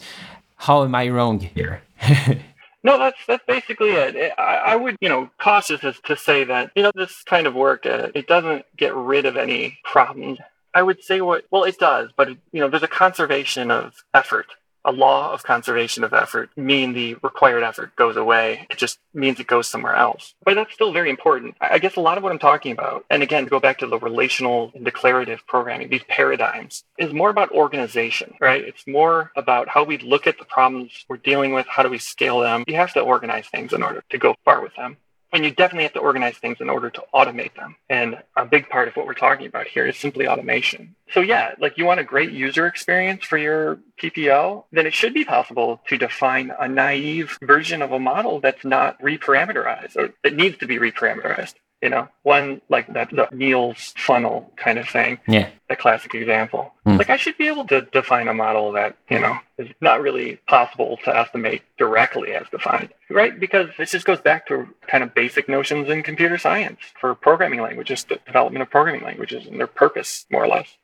[0.55, 1.81] How am I wrong here?
[2.83, 4.33] No, that's that's basically it.
[4.37, 7.53] I, I, would, you know, cautious as to say that you know this kind of
[7.53, 10.37] work uh, it doesn't get rid of any problems.
[10.73, 14.05] I would say what well it does, but it, you know there's a conservation of
[14.13, 14.45] effort
[14.87, 18.65] a law of conservation of effort mean the required effort goes away.
[18.71, 20.33] It just means it goes somewhere else.
[20.45, 21.55] But that's still very important.
[21.59, 23.87] I guess a lot of what I'm talking about, and again, to go back to
[23.87, 28.63] the relational and declarative programming, these paradigms, is more about organization, right?
[28.63, 31.97] It's more about how we look at the problems we're dealing with, how do we
[31.97, 32.63] scale them.
[32.65, 34.95] You have to organize things in order to go far with them.
[35.33, 37.75] And you definitely have to organize things in order to automate them.
[37.89, 40.95] And a big part of what we're talking about here is simply automation.
[41.11, 45.13] So yeah, like you want a great user experience for your PPL, then it should
[45.13, 50.35] be possible to define a naive version of a model that's not reparameterized or that
[50.35, 55.19] needs to be reparameterized you know one like that the Neal's funnel kind of thing.
[55.27, 55.49] Yeah.
[55.69, 56.73] The classic example.
[56.85, 56.97] Mm.
[56.97, 60.37] like i should be able to define a model that you know is not really
[60.47, 63.39] possible to estimate directly as defined right?
[63.39, 67.61] Because this just goes back to kind of basic notions in computer science for programming
[67.61, 70.77] languages the development of programming languages and their purpose more or less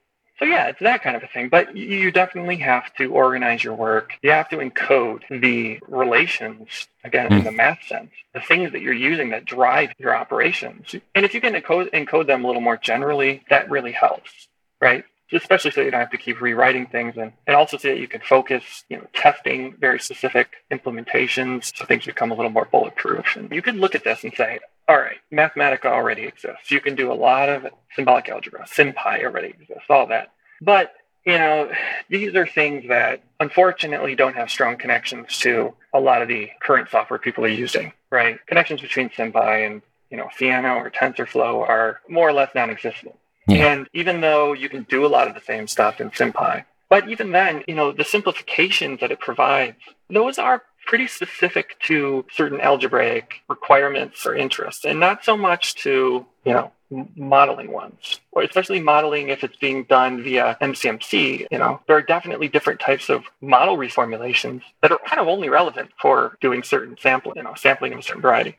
[0.43, 1.47] so yeah, it's that kind of a thing.
[1.47, 4.11] But you definitely have to organize your work.
[4.21, 7.39] You have to encode the relations again mm.
[7.39, 10.95] in the math sense, the things that you're using that drive your operations.
[11.15, 14.49] And if you can encode, encode them a little more generally, that really helps,
[14.81, 15.05] right?
[15.31, 18.07] especially so you don't have to keep rewriting things and, and also so that you
[18.07, 23.35] can focus, you know, testing very specific implementations so things become a little more bulletproof.
[23.35, 26.69] And you can look at this and say, all right, Mathematica already exists.
[26.69, 28.65] You can do a lot of symbolic algebra.
[28.65, 30.31] SymPy already exists, all that.
[30.61, 30.93] But,
[31.25, 31.71] you know,
[32.09, 36.89] these are things that unfortunately don't have strong connections to a lot of the current
[36.89, 38.39] software people are using, right?
[38.47, 43.15] Connections between SymPy and, you know, Theano or TensorFlow are more or less non-existent.
[43.47, 43.73] Yeah.
[43.73, 47.09] And even though you can do a lot of the same stuff in SymPy, but
[47.09, 49.77] even then, you know, the simplifications that it provides,
[50.09, 56.25] those are pretty specific to certain algebraic requirements or interests, and not so much to,
[56.45, 56.71] you know,
[57.15, 61.47] modeling ones, or especially modeling if it's being done via MCMC.
[61.49, 65.49] You know, there are definitely different types of model reformulations that are kind of only
[65.49, 68.57] relevant for doing certain sampling, you know, sampling of a certain variety.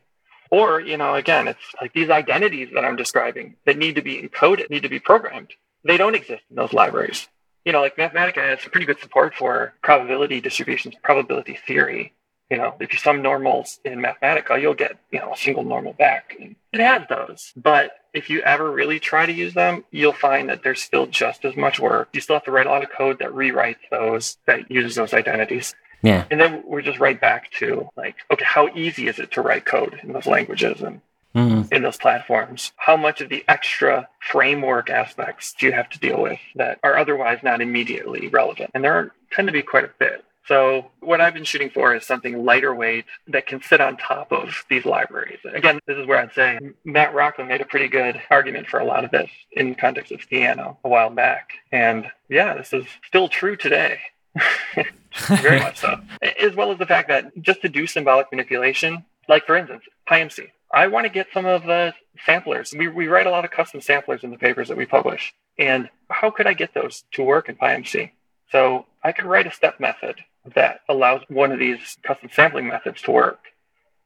[0.51, 4.21] Or, you know, again, it's like these identities that I'm describing that need to be
[4.21, 5.49] encoded, need to be programmed.
[5.83, 7.27] They don't exist in those libraries.
[7.65, 12.13] You know, like Mathematica has pretty good support for probability distributions, probability theory.
[12.49, 15.93] You know, if you sum normals in Mathematica, you'll get, you know, a single normal
[15.93, 16.37] back.
[16.39, 17.51] It has those.
[17.55, 21.43] But if you ever really try to use them, you'll find that there's still just
[21.43, 22.09] as much work.
[22.13, 25.15] You still have to write a lot of code that rewrites those, that uses those
[25.15, 25.73] identities.
[26.03, 26.25] Yeah.
[26.29, 29.65] And then we're just right back to like, okay, how easy is it to write
[29.65, 31.01] code in those languages and
[31.35, 31.73] mm-hmm.
[31.73, 32.71] in those platforms?
[32.77, 36.97] How much of the extra framework aspects do you have to deal with that are
[36.97, 38.71] otherwise not immediately relevant?
[38.73, 40.25] And there are, tend to be quite a bit.
[40.47, 44.31] So what I've been shooting for is something lighter weight that can sit on top
[44.31, 45.39] of these libraries.
[45.43, 48.85] Again, this is where I'd say Matt Rocklin made a pretty good argument for a
[48.85, 51.53] lot of this in context of Theano a while back.
[51.71, 53.99] And yeah, this is still true today.
[55.27, 55.99] very much so.
[56.41, 60.49] As well as the fact that just to do symbolic manipulation, like for instance, PyMC,
[60.73, 61.93] I want to get some of the
[62.25, 62.73] samplers.
[62.77, 65.33] We, we write a lot of custom samplers in the papers that we publish.
[65.57, 68.11] And how could I get those to work in PyMC?
[68.51, 70.17] So I could write a step method
[70.53, 73.39] that allows one of these custom sampling methods to work.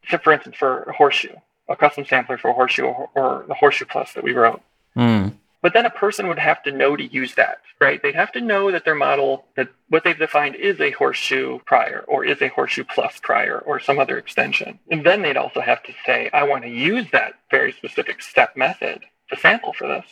[0.09, 1.35] So for instance, for a horseshoe,
[1.67, 4.61] a custom sampler for a horseshoe or, or the horseshoe plus that we wrote.
[4.95, 5.33] Mm.
[5.61, 8.01] But then a person would have to know to use that, right?
[8.01, 12.05] They'd have to know that their model, that what they've defined is a horseshoe prior
[12.07, 14.79] or is a horseshoe plus prior or some other extension.
[14.89, 18.55] And then they'd also have to say, I want to use that very specific step
[18.55, 20.05] method to sample for this.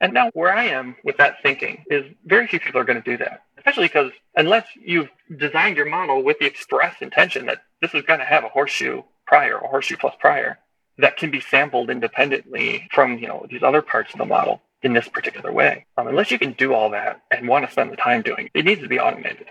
[0.00, 3.10] And now where I am with that thinking is very few people are going to
[3.10, 5.08] do that, especially because unless you've
[5.38, 9.02] designed your model with the express intention that this is going to have a horseshoe
[9.26, 10.58] prior or horseshoe plus prior,
[10.98, 14.92] that can be sampled independently from you know these other parts of the model in
[14.92, 15.86] this particular way.
[15.96, 18.58] Um, unless you can do all that and want to spend the time doing it,
[18.58, 19.46] it needs to be automated.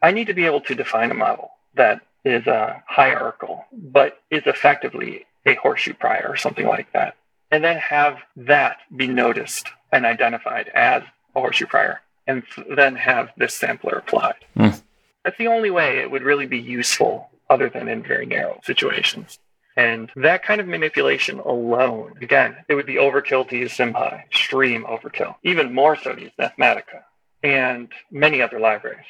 [0.00, 4.42] I need to be able to define a model that is uh, hierarchical, but is
[4.46, 7.16] effectively a horseshoe prior or something like that,
[7.50, 11.02] and then have that be noticed and identified as
[11.34, 12.42] a horseshoe prior, and
[12.74, 14.44] then have this sampler applied.
[14.56, 14.82] Mm.
[15.24, 19.38] That's the only way it would really be useful, other than in very narrow situations.
[19.76, 24.84] And that kind of manipulation alone, again, it would be overkill to use SymPy, extreme
[24.84, 27.02] overkill, even more so to use Mathematica
[27.42, 29.04] and many other libraries.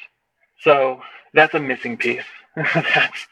[0.61, 1.01] So
[1.33, 2.23] that's a missing piece.
[2.55, 3.27] that's,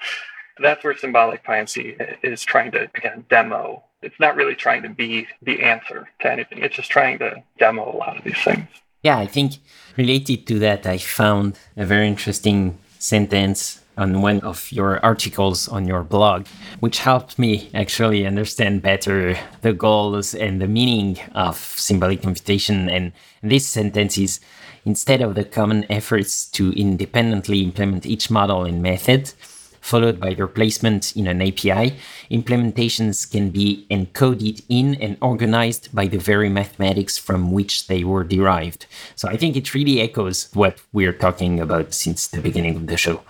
[0.59, 3.83] that's where symbolic PyMC is trying to, again, demo.
[4.01, 6.59] It's not really trying to be the answer to anything.
[6.59, 8.67] It's just trying to demo a lot of these things.
[9.01, 9.57] Yeah, I think
[9.97, 15.87] related to that, I found a very interesting sentence on one of your articles on
[15.87, 16.47] your blog,
[16.79, 22.89] which helped me actually understand better the goals and the meaning of symbolic computation.
[22.89, 24.39] And this sentence is
[24.85, 29.33] instead of the common efforts to independently implement each model and method,
[29.81, 31.95] followed by their placement in an API,
[32.31, 38.23] implementations can be encoded in and organized by the very mathematics from which they were
[38.23, 38.87] derived.
[39.15, 42.97] So I think it really echoes what we're talking about since the beginning of the
[42.97, 43.21] show.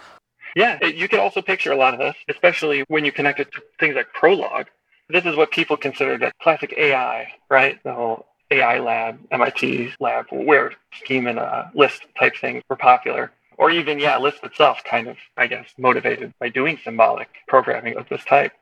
[0.55, 3.61] Yeah, you can also picture a lot of this, especially when you connect it to
[3.77, 4.67] things like Prolog.
[5.09, 7.77] This is what people consider the classic AI, right?
[7.83, 13.31] The whole AI lab, MIT lab, where scheme and uh, Lisp type things were popular.
[13.57, 18.07] Or even, yeah, Lisp itself kind of, I guess, motivated by doing symbolic programming of
[18.09, 18.53] this type.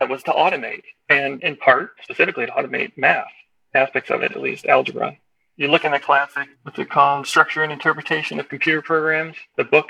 [0.00, 3.26] That was to automate, and in part, specifically to automate math,
[3.74, 5.16] aspects of it at least, algebra.
[5.56, 9.64] You look in the classic, what's it called, Structure and Interpretation of Computer Programs, the
[9.64, 9.88] book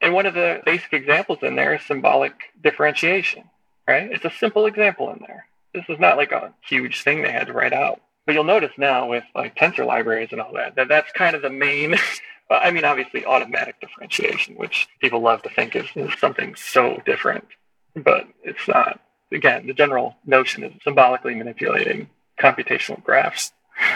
[0.00, 2.32] and one of the basic examples in there is symbolic
[2.62, 3.44] differentiation,
[3.86, 4.10] right?
[4.10, 5.46] It's a simple example in there.
[5.74, 8.00] This is not like a huge thing they had to write out.
[8.26, 11.42] But you'll notice now with like tensor libraries and all that, that that's kind of
[11.42, 11.96] the main,
[12.50, 17.46] I mean, obviously automatic differentiation, which people love to think is, is something so different,
[17.94, 19.00] but it's not.
[19.32, 22.08] Again, the general notion is symbolically manipulating
[22.40, 23.52] computational graphs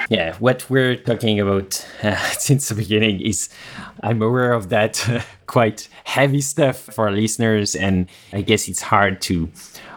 [0.09, 3.49] yeah, what we're talking about uh, since the beginning is
[4.03, 9.21] I'm aware of that uh, quite heavy stuff for listeners, and I guess it's hard
[9.23, 9.51] to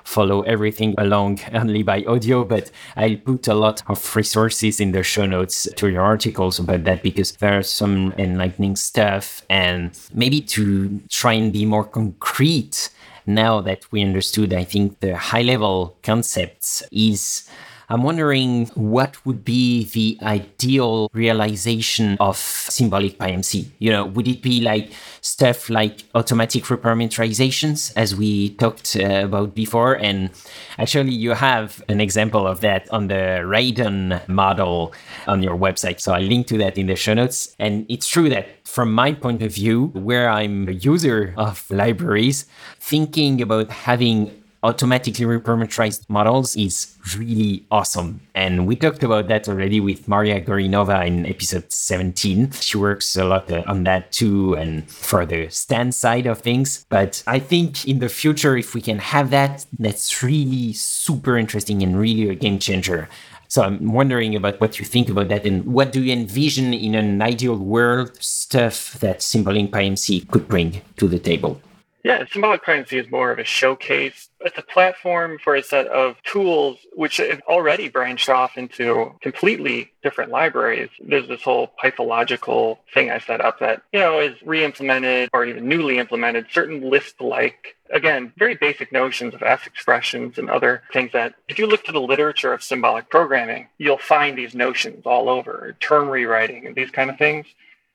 [0.04, 5.04] follow everything along only by audio, but I'll put a lot of resources in the
[5.04, 11.02] show notes to your articles about that because there's some enlightening stuff and maybe to
[11.10, 12.90] try and be more concrete
[13.28, 17.48] now that we understood, I think the high level concepts is
[17.90, 23.68] I'm wondering what would be the ideal realization of symbolic PyMC?
[23.80, 29.56] You know, would it be like stuff like automatic reparameterizations, as we talked uh, about
[29.56, 29.94] before?
[29.94, 30.32] And
[30.78, 34.94] actually, you have an example of that on the Radon model
[35.26, 36.02] on your website.
[36.02, 37.56] So I'll link to that in the show notes.
[37.58, 42.48] And it's true that from my point of view, where I'm a user of libraries,
[42.82, 48.22] thinking about having automatically reparameterized models is really awesome.
[48.34, 52.52] And we talked about that already with Maria Gorinova in episode 17.
[52.52, 56.86] She works a lot uh, on that too and for the Stan side of things.
[56.90, 61.84] But I think in the future, if we can have that, that's really super interesting
[61.84, 63.10] and really a game changer.
[63.50, 66.96] So I'm wondering about what you think about that and what do you envision in
[66.96, 71.62] an ideal world stuff that Symbolic PyMC could bring to the table?
[72.08, 74.30] Yeah, symbolic PyMC is more of a showcase.
[74.40, 79.92] It's a platform for a set of tools which have already branched off into completely
[80.04, 80.88] different libraries.
[81.02, 85.68] There's this whole pythological thing I set up that, you know, is re-implemented or even
[85.68, 91.36] newly implemented, certain Lisp-like, again, very basic notions of F expressions and other things that
[91.50, 95.76] if you look to the literature of symbolic programming, you'll find these notions all over,
[95.82, 97.48] term rewriting and these kind of things.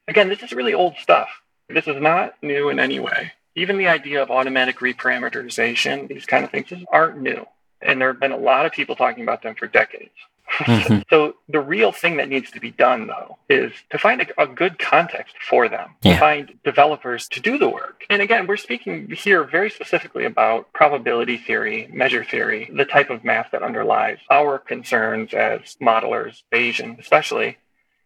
[0.07, 1.31] Again, this is really old stuff.
[1.71, 6.45] This is not new in any way even the idea of automatic reparameterization, these kind
[6.45, 7.47] of things aren't new.
[7.81, 10.11] And there have been a lot of people talking about them for decades.
[10.59, 11.01] Mm-hmm.
[11.11, 14.47] so the real thing that needs to be done, though, is to find a, a
[14.47, 16.15] good context for them, yeah.
[16.15, 18.05] to find developers to do the work.
[18.11, 23.25] And again, we're speaking here very specifically about probability theory, measure theory, the type of
[23.25, 27.59] math that underlies our concerns as modelers, Bayesian especially.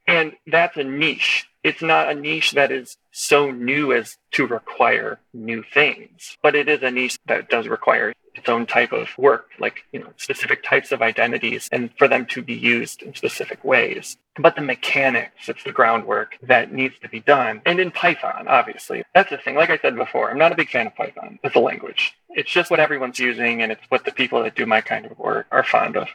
[0.07, 1.49] And that's a niche.
[1.67, 6.69] It's not a niche that is so new as to require new things, but it
[6.69, 10.63] is a niche that does require its own type of work, like, you know, specific
[10.63, 14.17] types of identities and for them to be used in specific ways.
[14.39, 17.63] But the mechanics, it's the groundwork that needs to be done.
[17.67, 19.57] And in Python, obviously, that's the thing.
[19.57, 22.15] Like I said before, I'm not a big fan of Python as a language.
[22.29, 25.19] It's just what everyone's using and it's what the people that do my kind of
[25.19, 26.07] work are fond of.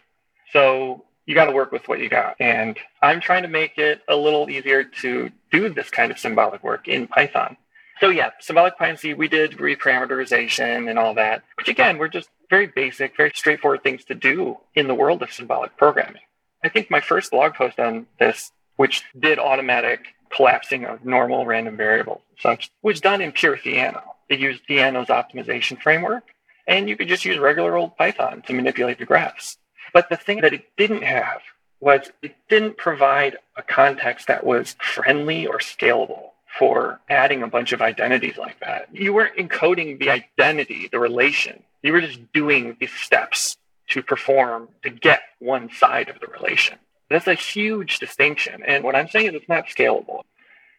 [0.54, 2.36] So you got to work with what you got.
[2.40, 6.64] And I'm trying to make it a little easier to do this kind of symbolic
[6.64, 7.58] work in Python.
[8.00, 12.68] So yeah, symbolic PyMC, we did reparameterization and all that, which again, were just very
[12.68, 16.22] basic, very straightforward things to do in the world of symbolic programming.
[16.64, 20.00] I think my first blog post on this, which did automatic
[20.36, 24.02] collapsing of normal random variables such, was done in pure Theano.
[24.30, 26.24] It used Theano's optimization framework,
[26.68, 29.58] and you could just use regular old Python to manipulate the graphs.
[29.94, 31.42] But the thing that it didn't have
[31.80, 37.72] was it didn't provide a context that was friendly or scalable for adding a bunch
[37.72, 38.88] of identities like that.
[38.94, 41.64] You weren't encoding the identity, the relation.
[41.82, 43.58] You were just doing these steps
[43.90, 46.78] to perform to get one side of the relation.
[47.10, 48.64] That's a huge distinction.
[48.66, 50.22] And what I'm saying is it's not scalable.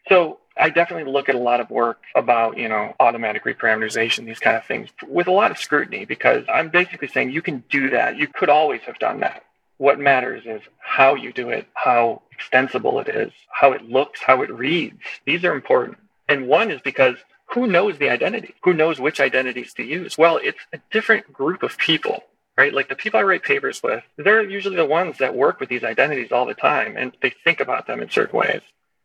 [0.08, 4.38] So I definitely look at a lot of work about, you know, automatic reparameterization, these
[4.38, 7.90] kind of things with a lot of scrutiny because I'm basically saying you can do
[7.90, 8.16] that.
[8.16, 9.44] You could always have done that.
[9.78, 14.42] What matters is how you do it, how extensible it is, how it looks, how
[14.42, 15.00] it reads.
[15.24, 15.98] These are important.
[16.28, 18.54] And one is because who knows the identity?
[18.62, 20.16] Who knows which identities to use?
[20.16, 22.24] Well, it's a different group of people,
[22.56, 22.72] right?
[22.72, 25.84] Like the people I write papers with, they're usually the ones that work with these
[25.84, 28.62] identities all the time and they think about them in certain ways.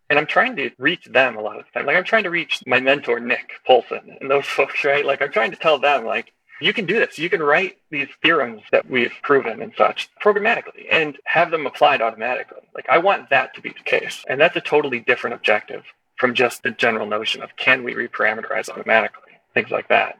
[0.10, 1.86] And I'm trying to reach them a lot of the time.
[1.86, 5.06] Like I'm trying to reach my mentor, Nick Polson and those folks, right?
[5.06, 7.20] Like I'm trying to tell them, like, you can do this.
[7.20, 12.02] You can write these theorems that we've proven and such programmatically and have them applied
[12.02, 12.64] automatically.
[12.74, 14.26] Like I want that to be the case.
[14.28, 15.84] And that's a totally different objective
[16.16, 20.18] from just the general notion of can we reparameterize automatically, things like that.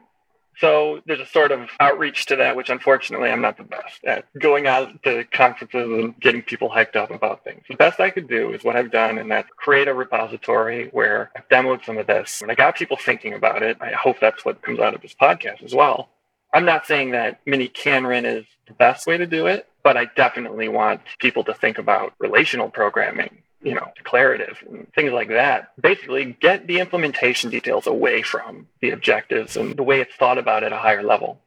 [0.60, 4.24] So there's a sort of outreach to that, which unfortunately I'm not the best at
[4.38, 7.62] going out to conferences and getting people hyped up about things.
[7.68, 11.30] The best I could do is what I've done, and that's create a repository where
[11.36, 12.42] I've demoed some of this.
[12.42, 13.76] And I got people thinking about it.
[13.80, 16.08] I hope that's what comes out of this podcast as well.
[16.52, 20.68] I'm not saying that miniKanren is the best way to do it, but I definitely
[20.68, 24.58] want people to think about relational programming, you know, declarative
[24.94, 25.72] things like that.
[25.80, 30.64] Basically, get the implementation details away from the objectives and the way it's thought about
[30.64, 31.40] at a higher level.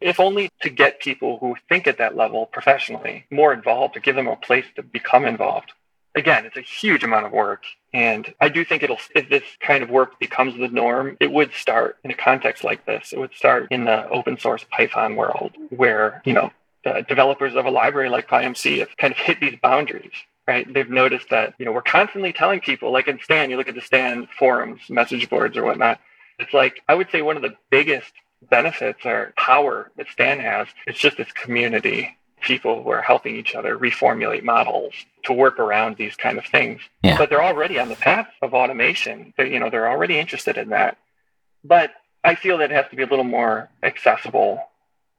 [0.00, 4.14] If only to get people who think at that level professionally more involved, to give
[4.16, 5.72] them a place to become involved
[6.18, 7.62] again, it's a huge amount of work.
[7.94, 11.54] And I do think it'll, if this kind of work becomes the norm, it would
[11.54, 13.12] start in a context like this.
[13.12, 16.50] It would start in the open source Python world where, you know,
[16.84, 20.12] the developers of a library like PyMC have kind of hit these boundaries,
[20.48, 20.72] right?
[20.72, 23.74] They've noticed that, you know, we're constantly telling people, like in Stan, you look at
[23.74, 26.00] the Stan forums, message boards or whatnot.
[26.38, 28.10] It's like, I would say one of the biggest
[28.50, 33.54] benefits or power that Stan has is just this community people who are helping each
[33.54, 34.94] other reformulate models
[35.24, 36.80] to work around these kind of things.
[37.02, 37.18] Yeah.
[37.18, 39.34] But they're already on the path of automation.
[39.36, 40.96] They, you know, they're already interested in that.
[41.62, 41.90] But
[42.24, 44.62] I feel that it has to be a little more accessible.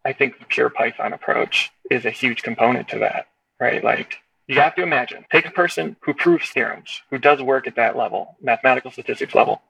[0.04, 3.28] I think the pure Python approach is a huge component to that,
[3.60, 3.84] right?
[3.84, 4.18] Like
[4.56, 7.95] you have to imagine, take a person who proves theorems, who does work at that
[7.95, 9.62] level, mathematical statistics level.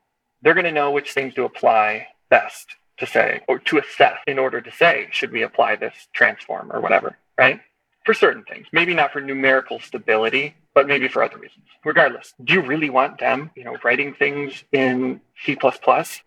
[0.41, 4.39] They're going to know which things to apply best to say or to assess in
[4.39, 7.61] order to say, should we apply this transform or whatever right?
[8.05, 11.65] For certain things, maybe not for numerical stability, but maybe for other reasons.
[11.85, 15.57] Regardless, do you really want them, you know, writing things in C++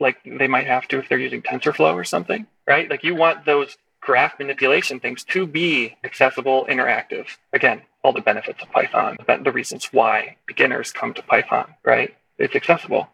[0.01, 2.89] like they might have to if they're using TensorFlow or something, right?
[2.91, 7.27] Like you want those graph manipulation things to be accessible, interactive.
[7.53, 12.15] Again, all the benefits of Python, the reasons why beginners come to Python, right?
[12.39, 13.09] It's accessible.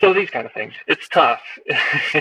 [0.00, 0.74] So these kind of things.
[0.86, 1.42] It's tough.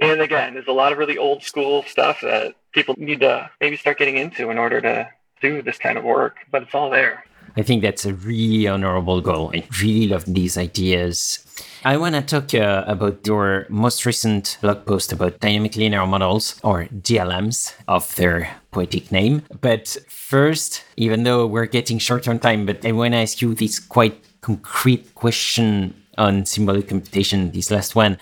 [0.00, 3.76] And again, there's a lot of really old school stuff that people need to maybe
[3.76, 5.08] start getting into in order to
[5.40, 7.24] do this kind of work, but it's all there.
[7.56, 9.50] I think that's a really honorable goal.
[9.54, 11.44] I really love these ideas.
[11.84, 16.58] I want to talk uh, about your most recent blog post about dynamic linear models,
[16.62, 19.42] or DLMs, of their poetic name.
[19.60, 23.54] But first, even though we're getting short on time, but I want to ask you
[23.54, 28.18] this quite concrete question on symbolic computation, this last one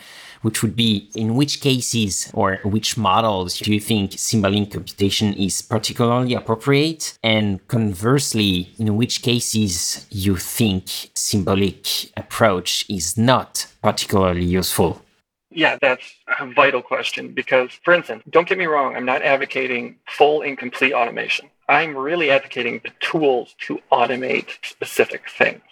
[0.46, 5.60] which would be in which cases or which models do you think symbolic computation is
[5.60, 7.18] particularly appropriate?
[7.20, 10.84] And conversely, in which cases you think
[11.14, 15.02] symbolic approach is not particularly useful?
[15.50, 16.06] Yeah, that's
[16.38, 20.56] a vital question because, for instance, don't get me wrong, I'm not advocating full and
[20.56, 21.50] complete automation.
[21.68, 25.62] I'm really advocating the tools to automate specific things,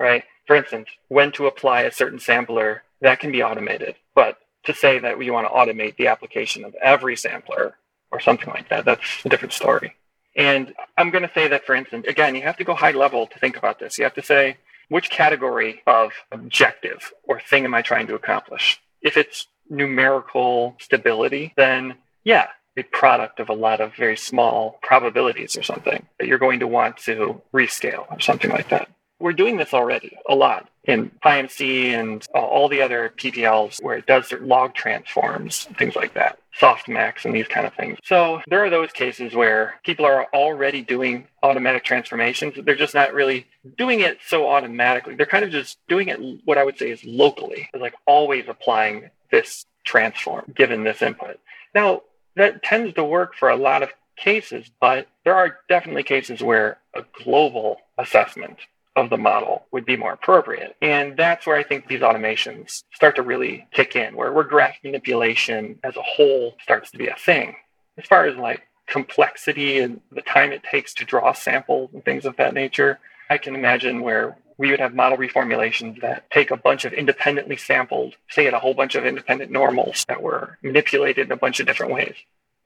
[0.00, 0.24] right?
[0.48, 3.94] For instance, when to apply a certain sampler, that can be automated.
[4.14, 7.76] But to say that we want to automate the application of every sampler
[8.10, 9.94] or something like that, that's a different story.
[10.36, 13.26] And I'm going to say that, for instance, again, you have to go high level
[13.26, 13.98] to think about this.
[13.98, 14.56] You have to say,
[14.88, 18.80] which category of objective or thing am I trying to accomplish?
[19.00, 21.94] If it's numerical stability, then
[22.24, 26.60] yeah, a product of a lot of very small probabilities or something that you're going
[26.60, 28.88] to want to rescale or something like that.
[29.20, 34.06] We're doing this already a lot in PyMC and all the other PPLs where it
[34.06, 37.98] does log transforms, things like that, softmax and these kind of things.
[38.04, 42.54] So there are those cases where people are already doing automatic transformations.
[42.64, 43.46] They're just not really
[43.78, 45.14] doing it so automatically.
[45.14, 49.10] They're kind of just doing it what I would say is locally, like always applying
[49.30, 51.38] this transform given this input.
[51.74, 52.02] Now,
[52.36, 56.78] that tends to work for a lot of cases, but there are definitely cases where
[56.94, 58.58] a global assessment
[58.96, 60.76] of the model would be more appropriate.
[60.80, 64.76] And that's where I think these automations start to really kick in, where, where graph
[64.84, 67.56] manipulation as a whole starts to be a thing.
[67.98, 72.24] As far as like complexity and the time it takes to draw samples and things
[72.24, 72.98] of that nature,
[73.30, 77.56] I can imagine where we would have model reformulations that take a bunch of independently
[77.56, 81.66] sampled, say, a whole bunch of independent normals that were manipulated in a bunch of
[81.66, 82.14] different ways.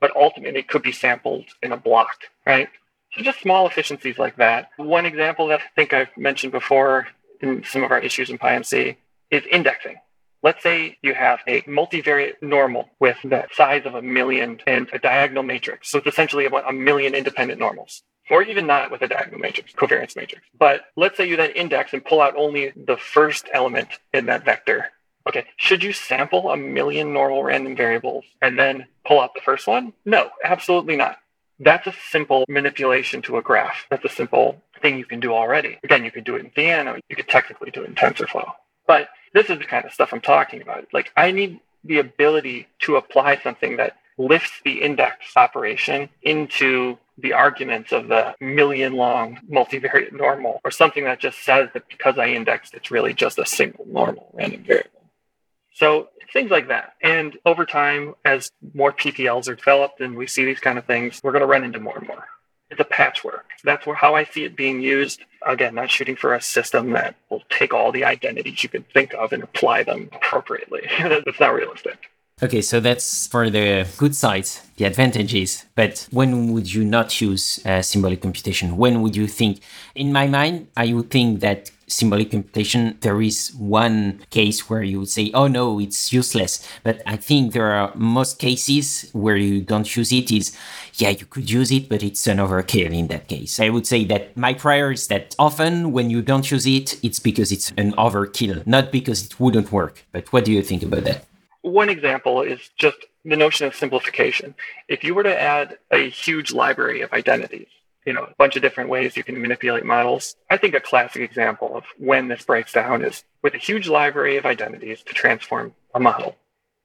[0.00, 2.68] But ultimately, it could be sampled in a block, right?
[3.12, 4.70] So just small efficiencies like that.
[4.76, 7.08] One example that I think I've mentioned before
[7.40, 8.96] in some of our issues in PyMC
[9.30, 9.96] is indexing.
[10.42, 14.98] Let's say you have a multivariate normal with the size of a million and a
[14.98, 15.90] diagonal matrix.
[15.90, 19.72] So it's essentially about a million independent normals, or even not with a diagonal matrix,
[19.72, 20.44] covariance matrix.
[20.56, 24.44] But let's say you then index and pull out only the first element in that
[24.44, 24.86] vector.
[25.28, 29.66] Okay, should you sample a million normal random variables and then pull out the first
[29.66, 29.92] one?
[30.04, 31.18] No, absolutely not.
[31.60, 33.86] That's a simple manipulation to a graph.
[33.90, 35.78] That's a simple thing you can do already.
[35.82, 38.52] Again, you could do it in Theano, you could technically do it in TensorFlow.
[38.86, 40.86] But this is the kind of stuff I'm talking about.
[40.92, 47.32] Like I need the ability to apply something that lifts the index operation into the
[47.32, 52.28] arguments of the million long multivariate normal or something that just says that because I
[52.28, 54.97] indexed, it's really just a single normal random variable.
[55.78, 56.94] So things like that.
[57.02, 61.20] And over time, as more PPLs are developed and we see these kind of things,
[61.22, 62.24] we're going to run into more and more.
[62.68, 63.46] It's a patchwork.
[63.62, 65.20] That's where how I see it being used.
[65.46, 69.14] Again, not shooting for a system that will take all the identities you can think
[69.14, 70.82] of and apply them appropriately.
[70.98, 72.10] That's not realistic.
[72.40, 75.66] Okay, so that's for the good sides, the advantages.
[75.74, 78.76] But when would you not use uh, symbolic computation?
[78.76, 79.58] When would you think?
[79.96, 85.00] In my mind, I would think that symbolic computation, there is one case where you
[85.00, 86.66] would say, oh no, it's useless.
[86.82, 90.56] But I think there are most cases where you don't use it is,
[90.94, 93.58] yeah, you could use it, but it's an overkill in that case.
[93.60, 97.18] I would say that my prior is that often when you don't use it, it's
[97.18, 100.04] because it's an overkill, not because it wouldn't work.
[100.12, 101.24] But what do you think about that?
[101.62, 104.54] One example is just the notion of simplification.
[104.88, 107.68] If you were to add a huge library of identities,
[108.06, 110.36] you know, a bunch of different ways you can manipulate models.
[110.50, 114.36] I think a classic example of when this breaks down is with a huge library
[114.36, 116.36] of identities to transform a model.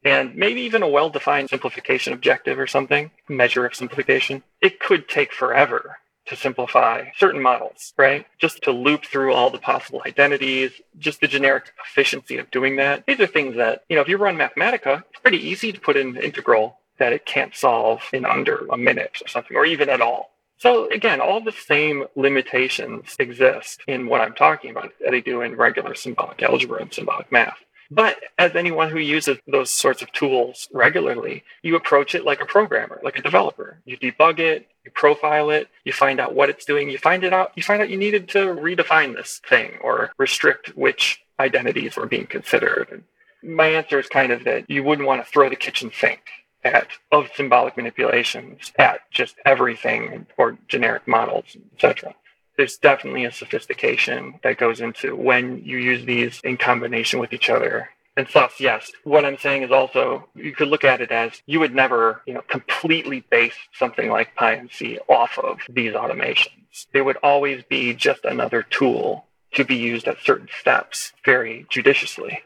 [0.05, 4.43] And maybe even a well defined simplification objective or something, measure of simplification.
[4.61, 8.25] It could take forever to simplify certain models, right?
[8.37, 13.05] Just to loop through all the possible identities, just the generic efficiency of doing that.
[13.05, 15.97] These are things that, you know, if you run Mathematica, it's pretty easy to put
[15.97, 19.89] in an integral that it can't solve in under a minute or something, or even
[19.89, 20.31] at all.
[20.63, 25.41] So again, all the same limitations exist in what I'm talking about that they do
[25.41, 27.57] in regular symbolic algebra and symbolic math.
[27.91, 32.45] But as anyone who uses those sorts of tools regularly, you approach it like a
[32.45, 33.81] programmer, like a developer.
[33.83, 37.33] You debug it, you profile it, you find out what it's doing, you find it
[37.33, 42.05] out, you find out you needed to redefine this thing or restrict which identities were
[42.05, 43.03] being considered.
[43.43, 46.21] My answer is kind of that you wouldn't want to throw the kitchen sink
[46.63, 52.13] at of symbolic manipulations at just everything or generic models, etc
[52.57, 57.49] there's definitely a sophistication that goes into when you use these in combination with each
[57.49, 57.89] other.
[58.15, 61.59] And thus, yes, what I'm saying is also you could look at it as you
[61.59, 66.85] would never, you know, completely base something like PyMC off of these automations.
[66.93, 72.43] They would always be just another tool to be used at certain steps very judiciously.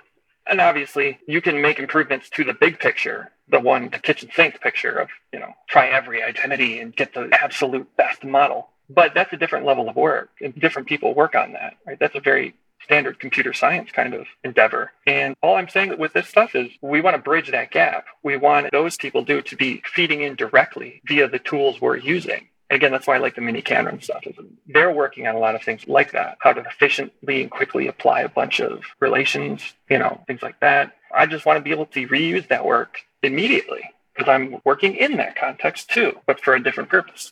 [0.49, 4.61] And obviously, you can make improvements to the big picture, the one, the kitchen sink
[4.61, 8.69] picture of, you know, try every identity and get the absolute best model.
[8.89, 11.99] But that's a different level of work, and different people work on that, right?
[11.99, 14.91] That's a very standard computer science kind of endeavor.
[15.05, 18.05] And all I'm saying with this stuff is we want to bridge that gap.
[18.23, 22.47] We want those people do to be feeding in directly via the tools we're using.
[22.69, 24.25] Again, that's why I like the miniKanren stuff.
[24.67, 28.21] They're working on a lot of things like that, how to efficiently and quickly apply
[28.21, 30.93] a bunch of relations, you know, things like that.
[31.13, 35.17] I just want to be able to reuse that work immediately because I'm working in
[35.17, 37.31] that context too, but for a different purpose.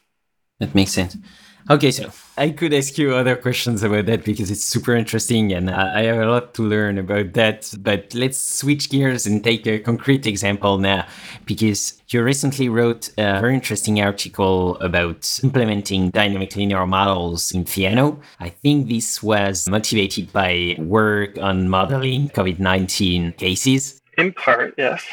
[0.60, 1.18] That makes sense.
[1.68, 5.68] Okay, so I could ask you other questions about that because it's super interesting and
[5.72, 7.74] I have a lot to learn about that.
[7.80, 11.08] But let's switch gears and take a concrete example now
[11.48, 18.22] because you recently wrote a very interesting article about implementing dynamic linear models in Theano.
[18.40, 24.00] I think this was motivated by work on modeling COVID 19 cases.
[24.18, 25.04] In part, yes.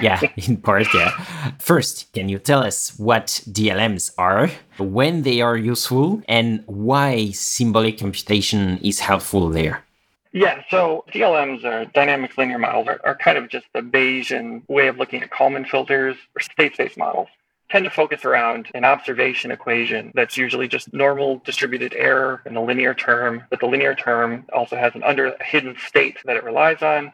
[0.00, 1.10] yeah, in part, yeah.
[1.58, 7.98] First, can you tell us what DLMs are, when they are useful, and why symbolic
[7.98, 9.84] computation is helpful there?
[10.32, 14.88] Yeah, so DLMs or dynamic linear models are, are kind of just a Bayesian way
[14.88, 17.28] of looking at Kalman filters or state space models
[17.72, 22.60] tend to focus around an observation equation that's usually just normal distributed error in the
[22.60, 26.82] linear term, but the linear term also has an under hidden state that it relies
[26.82, 27.10] on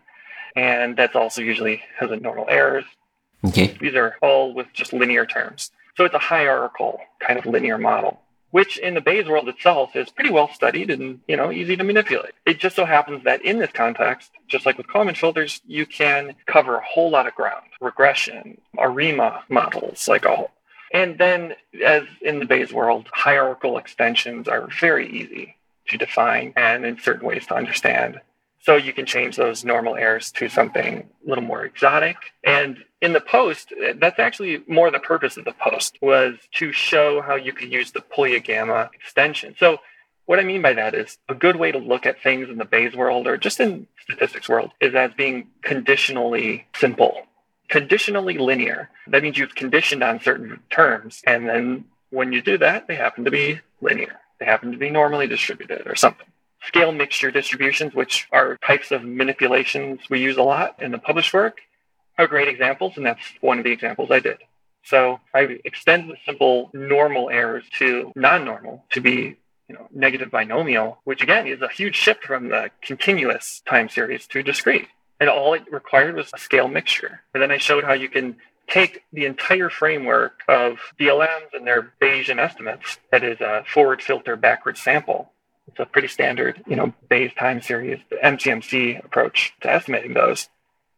[0.58, 2.84] and that's also usually has a normal errors.
[3.46, 3.76] Okay.
[3.80, 5.70] These are all with just linear terms.
[5.96, 10.10] So it's a hierarchical kind of linear model, which in the Bayes world itself is
[10.10, 12.32] pretty well studied and you know easy to manipulate.
[12.44, 16.34] It just so happens that in this context, just like with Kalman filters, you can
[16.46, 17.66] cover a whole lot of ground.
[17.80, 20.50] Regression, ARIMA models, like all.
[20.92, 21.54] And then
[21.84, 25.54] as in the Bayes world, hierarchical extensions are very easy
[25.88, 28.20] to define and in certain ways to understand.
[28.60, 32.16] So you can change those normal errors to something a little more exotic.
[32.44, 37.22] And in the post, that's actually more the purpose of the post was to show
[37.22, 39.54] how you could use the Polya gamma extension.
[39.58, 39.78] So
[40.26, 42.64] what I mean by that is a good way to look at things in the
[42.64, 47.22] Bayes world or just in statistics world is as being conditionally simple,
[47.68, 48.90] conditionally linear.
[49.06, 51.22] That means you've conditioned on certain terms.
[51.26, 54.18] And then when you do that, they happen to be linear.
[54.40, 56.26] They happen to be normally distributed or something
[56.66, 61.32] scale mixture distributions, which are types of manipulations we use a lot in the published
[61.32, 61.58] work,
[62.18, 64.38] are great examples, and that's one of the examples I did.
[64.84, 69.36] So I extend the simple normal errors to non-normal to be
[69.68, 74.26] you know, negative binomial, which again is a huge shift from the continuous time series
[74.28, 74.88] to discrete.
[75.20, 77.22] And all it required was a scale mixture.
[77.34, 78.36] And then I showed how you can
[78.68, 84.36] take the entire framework of DLMs and their Bayesian estimates, that is a forward filter
[84.36, 85.32] backward sample,
[85.68, 90.48] it's a pretty standard, you know, Bayes time series, the MCMC approach to estimating those.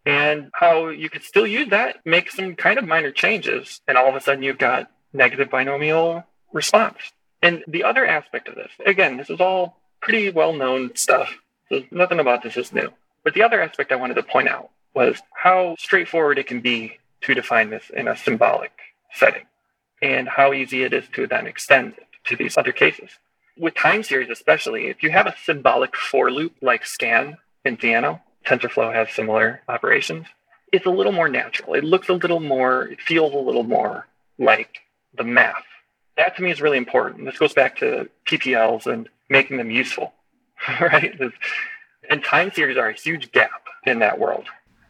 [0.06, 4.08] And how you could still use that, make some kind of minor changes, and all
[4.08, 6.98] of a sudden you've got negative binomial response.
[7.42, 11.36] And the other aspect of this, again, this is all pretty well known stuff.
[11.68, 12.90] So nothing about this is new.
[13.22, 16.98] But the other aspect I wanted to point out was how straightforward it can be
[17.22, 18.72] to define this in a symbolic
[19.12, 19.44] setting
[20.00, 23.10] and how easy it is to then extend it to these other cases
[23.60, 28.20] with time series especially, if you have a symbolic for loop like scan in Theano,
[28.46, 30.26] TensorFlow has similar operations,
[30.72, 31.74] it's a little more natural.
[31.74, 34.06] It looks a little more, it feels a little more
[34.38, 34.78] like
[35.16, 35.64] the math.
[36.16, 37.24] That to me is really important.
[37.24, 40.12] This goes back to PPLs and making them useful,
[40.80, 41.18] right?
[42.08, 44.46] And time series are a huge gap in that world.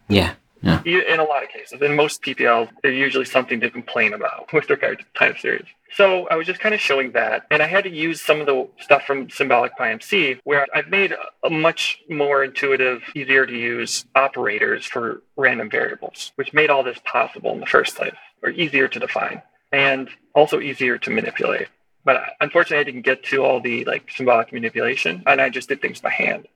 [0.08, 0.34] Yeah.
[0.62, 0.82] Yeah.
[0.84, 4.68] In a lot of cases, in most PPL, there's usually something to complain about with
[4.68, 5.66] regard to time series.
[5.92, 8.46] So I was just kind of showing that, and I had to use some of
[8.46, 14.04] the stuff from Symbolic PyMC, where I've made a much more intuitive, easier to use
[14.14, 18.86] operators for random variables, which made all this possible in the first place, or easier
[18.86, 19.42] to define,
[19.72, 21.68] and also easier to manipulate.
[22.04, 25.68] But uh, unfortunately, I didn't get to all the like symbolic manipulation, and I just
[25.68, 26.46] did things by hand.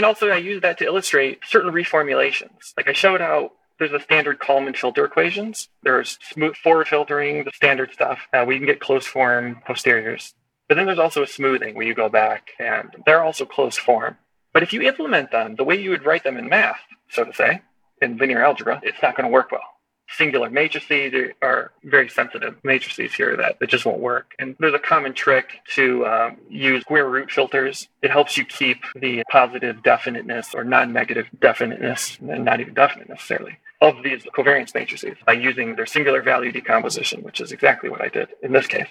[0.00, 2.72] And also, I use that to illustrate certain reformulations.
[2.74, 5.68] Like I showed how there's a standard Kalman filter equations.
[5.82, 8.18] There's smooth forward filtering, the standard stuff.
[8.32, 10.32] Uh, we can get closed form posteriors.
[10.68, 14.16] But then there's also a smoothing where you go back and they're also closed form.
[14.54, 16.80] But if you implement them the way you would write them in math,
[17.10, 17.60] so to say,
[18.00, 19.79] in linear algebra, it's not going to work well
[20.10, 24.34] singular matrices are very sensitive matrices here that, that just won't work.
[24.38, 27.88] And there's a common trick to um, use square root filters.
[28.02, 33.58] It helps you keep the positive definiteness or non-negative definiteness, and not even definite necessarily,
[33.80, 38.08] of these covariance matrices by using their singular value decomposition, which is exactly what I
[38.08, 38.88] did in this case.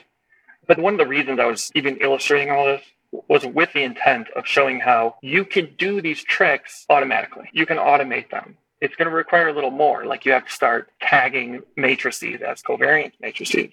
[0.68, 2.84] But one of the reasons I was even illustrating all this
[3.28, 7.50] was with the intent of showing how you can do these tricks automatically.
[7.54, 8.58] You can automate them.
[8.82, 12.62] It's going to require a little more, like you have to start tagging matrices as
[12.62, 13.72] covariance matrices.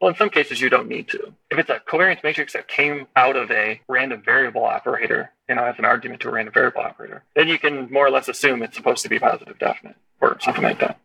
[0.00, 1.32] Well, in some cases, you don't need to.
[1.50, 5.64] If it's a covariance matrix that came out of a random variable operator, you know,
[5.64, 8.62] as an argument to a random variable operator, then you can more or less assume
[8.62, 11.00] it's supposed to be positive definite or something like that.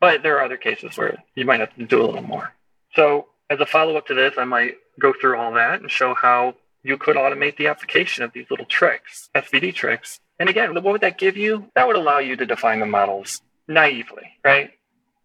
[0.00, 2.52] But there are other cases where you might have to do a little more.
[2.94, 6.14] So, as a follow up to this, I might go through all that and show
[6.14, 10.18] how you could automate the application of these little tricks, SVD tricks.
[10.42, 11.70] And again, what would that give you?
[11.76, 14.72] That would allow you to define the models naively, right?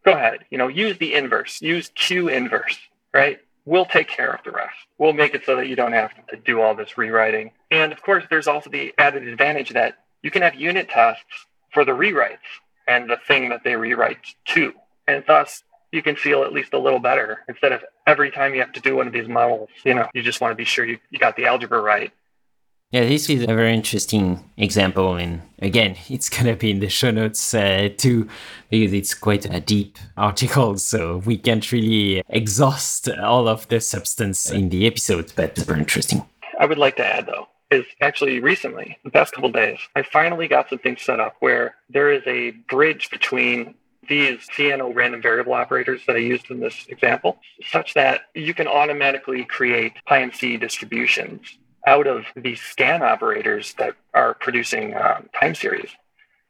[0.05, 2.77] Go ahead, you know, use the inverse, use Q inverse
[3.17, 3.39] right?
[3.65, 4.75] We'll take care of the rest.
[4.99, 7.49] We'll make it so that you don't have to do all this rewriting.
[7.71, 11.23] And of course, there's also the added advantage that you can have unit tests
[11.73, 12.37] for the rewrites
[12.87, 14.71] and the thing that they rewrite to.
[15.07, 18.59] And thus, you can feel at least a little better instead of every time you
[18.59, 20.85] have to do one of these models, you know, you just want to be sure
[20.85, 22.11] you, you got the algebra right
[22.91, 25.15] yeah, this is a very interesting example.
[25.15, 28.27] And again, it's going to be in the show notes uh, too,
[28.69, 30.77] because it's quite a deep article.
[30.77, 36.25] So we can't really exhaust all of the substance in the episode, but very interesting.
[36.59, 40.47] I would like to add, though, is actually recently, the past couple days, I finally
[40.47, 43.75] got something set up where there is a bridge between
[44.07, 48.65] these Theano random variable operators that I used in this example, such that you can
[48.65, 51.57] automatically create PyMC distributions
[51.87, 55.89] out of the scan operators that are producing um, time series.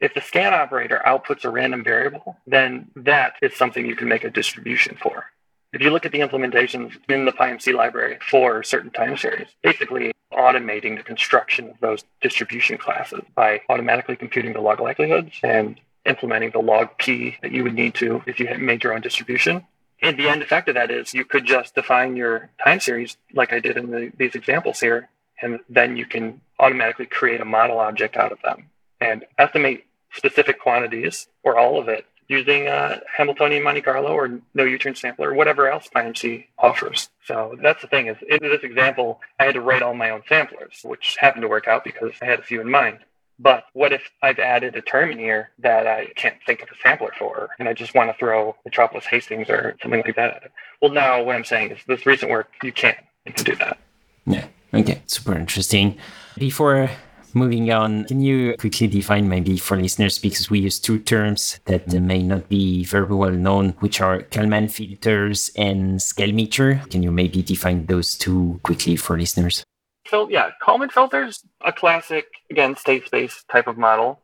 [0.01, 4.23] If the scan operator outputs a random variable, then that is something you can make
[4.23, 5.25] a distribution for.
[5.73, 10.11] If you look at the implementations in the PyMC library for certain time series, basically
[10.33, 16.51] automating the construction of those distribution classes by automatically computing the log likelihoods and implementing
[16.51, 19.63] the log p that you would need to if you had made your own distribution.
[20.01, 23.51] And the end effect of that is you could just define your time series like
[23.51, 25.09] I did in the, these examples here
[25.41, 28.69] and then you can automatically create a model object out of them
[28.99, 34.63] and estimate specific quantities or all of it using uh, Hamiltonian Monte Carlo or no
[34.63, 37.09] U-turn sampler or whatever else PyMC offers.
[37.25, 40.23] So that's the thing is in this example, I had to write all my own
[40.27, 42.99] samplers, which happened to work out because I had a few in mind.
[43.39, 46.75] But what if I've added a term in here that I can't think of a
[46.81, 50.51] sampler for, and I just want to throw Metropolis Hastings or something like that?
[50.81, 52.95] Well, now what I'm saying is this recent work, you can.
[53.25, 53.77] You can do that.
[54.25, 54.47] Yeah.
[54.73, 55.97] Okay, super interesting.
[56.37, 56.89] Before
[57.33, 61.87] moving on, can you quickly define maybe for listeners, because we use two terms that
[61.87, 66.81] may not be very well known, which are Kalman filters and scale mixture?
[66.89, 69.63] Can you maybe define those two quickly for listeners?
[70.07, 74.19] So yeah, Kalman filters, a classic, again, state space type of model.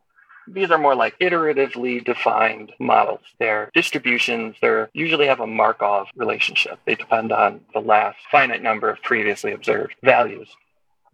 [0.48, 3.20] These are more like iteratively defined models.
[3.38, 4.56] They're distributions.
[4.60, 6.78] They usually have a Markov relationship.
[6.84, 10.48] They depend on the last finite number of previously observed values.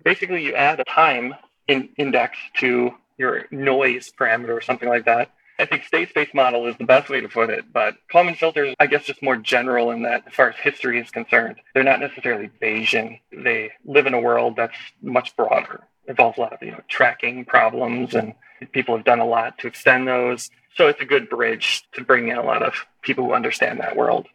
[0.04, 1.34] Basically, you add a time
[1.68, 5.30] in index to your noise parameter or something like that.
[5.60, 8.74] I think state space model is the best way to put it, but Kalman filters,
[8.80, 12.00] I guess, just more general in that as far as history is concerned, they're not
[12.00, 13.20] necessarily Bayesian.
[13.30, 17.44] They live in a world that's much broader, involves a lot of you know tracking
[17.44, 18.32] problems and
[18.66, 20.50] People have done a lot to extend those.
[20.76, 23.96] So it's a good bridge to bring in a lot of people who understand that
[23.96, 24.26] world.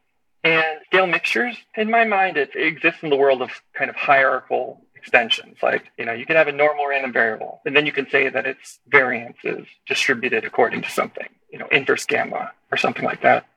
[0.43, 4.86] And scale mixtures, in my mind, it exists in the world of kind of hierarchical
[4.95, 5.57] extensions.
[5.63, 8.30] Like, you know, you can have a normal random variable, and then you can say
[8.30, 13.21] that its variance is distributed according to something, you know, inverse gamma or something like
[13.21, 13.47] that.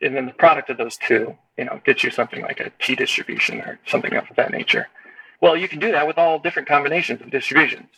[0.00, 2.94] And then the product of those two, you know, gets you something like a t
[2.94, 4.88] distribution or something of that nature.
[5.40, 7.88] Well, you can do that with all different combinations of distributions.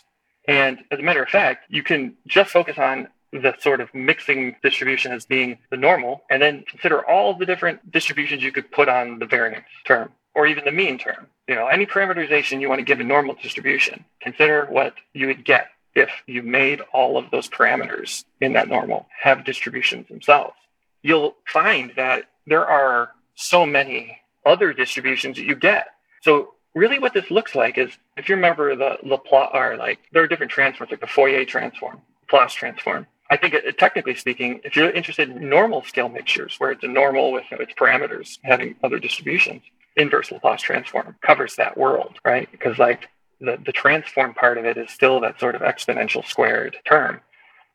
[0.49, 4.57] And as a matter of fact, you can just focus on the sort of mixing
[4.63, 8.89] distribution as being the normal, and then consider all the different distributions you could put
[8.89, 11.27] on the variance term or even the mean term.
[11.47, 15.45] You know, any parameterization you want to give a normal distribution, consider what you would
[15.45, 20.55] get if you made all of those parameters in that normal have distributions themselves.
[21.03, 25.89] You'll find that there are so many other distributions that you get.
[26.23, 30.29] So really what this looks like is if you remember the Laplace like there are
[30.29, 33.07] different transforms like the Fourier transform, Laplace transform.
[33.31, 36.89] I think it, technically speaking, if you're interested in normal scale mixtures where it's a
[36.89, 39.63] normal with its parameters having other distributions,
[39.97, 42.51] inverse Laplace transform covers that world, right?
[42.51, 43.09] Because like
[43.41, 47.21] the, the transform part of it is still that sort of exponential squared term.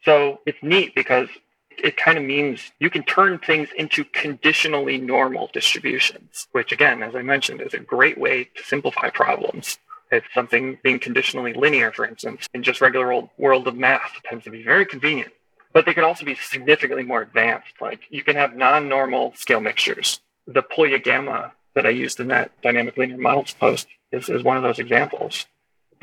[0.03, 1.29] So it's neat because
[1.77, 7.15] it kind of means you can turn things into conditionally normal distributions, which again, as
[7.15, 9.77] I mentioned, is a great way to simplify problems.
[10.11, 14.43] It's something being conditionally linear, for instance, in just regular old world of math tends
[14.43, 15.33] to be very convenient.
[15.73, 17.73] But they can also be significantly more advanced.
[17.81, 20.19] Like you can have non-normal scale mixtures.
[20.45, 24.57] The Polya gamma that I used in that dynamic linear models post is, is one
[24.57, 25.47] of those examples.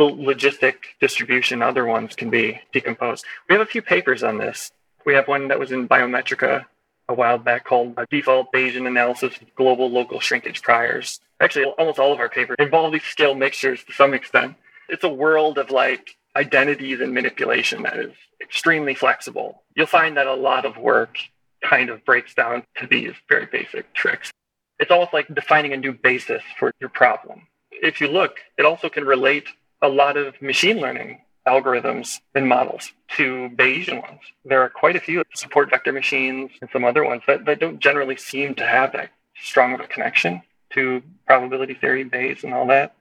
[0.00, 3.24] the logistic distribution, other ones can be decomposed.
[3.48, 4.72] We have a few papers on this.
[5.04, 6.66] We have one that was in Biometrika
[7.08, 11.20] a while back called uh, Default Bayesian Analysis of Global Local Shrinkage Priors.
[11.40, 14.54] Actually, almost all of our papers involve these scale mixtures to some extent.
[14.88, 19.62] It's a world of like identities and manipulation that is extremely flexible.
[19.74, 21.18] You'll find that a lot of work
[21.62, 24.30] kind of breaks down to these very basic tricks.
[24.78, 27.46] It's almost like defining a new basis for your problem.
[27.70, 29.48] If you look, it also can relate
[29.82, 31.20] a lot of machine learning
[31.50, 34.20] algorithms and models to Bayesian ones.
[34.44, 37.80] There are quite a few support vector machines and some other ones that, that don't
[37.80, 39.10] generally seem to have that
[39.48, 40.42] strong of a connection
[40.74, 42.94] to probability theory, Bayes, and all that.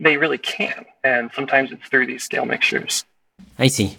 [0.00, 0.84] They really can.
[1.04, 3.04] And sometimes it's through these scale mixtures.
[3.58, 3.96] I see.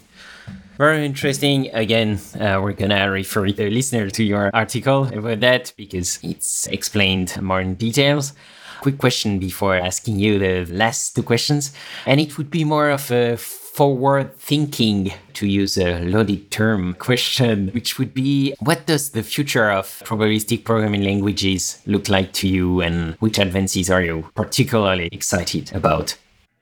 [0.77, 1.69] Very interesting.
[1.73, 7.41] Again, uh, we're gonna refer the listener to your article about that because it's explained
[7.41, 8.33] more in details.
[8.81, 11.71] Quick question before asking you the last two questions,
[12.05, 13.37] and it would be more of a
[13.75, 19.69] forward thinking, to use a loaded term, question, which would be what does the future
[19.69, 25.73] of probabilistic programming languages look like to you, and which advances are you particularly excited
[25.73, 26.15] about?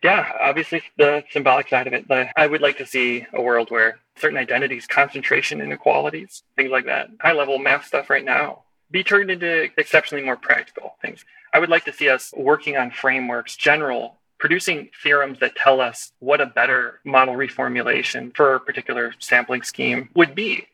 [0.03, 2.05] Yeah, obviously the symbolic side of it.
[2.36, 7.09] I would like to see a world where certain identities, concentration inequalities, things like that,
[7.22, 11.24] high level math stuff right now, be turned into exceptionally more practical things.
[11.53, 16.11] I would like to see us working on frameworks, general producing theorems that tell us
[16.19, 20.67] what a better model reformulation for a particular sampling scheme would be.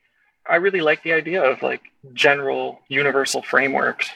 [0.49, 1.84] I really like the idea of like
[2.15, 4.09] general universal frameworks,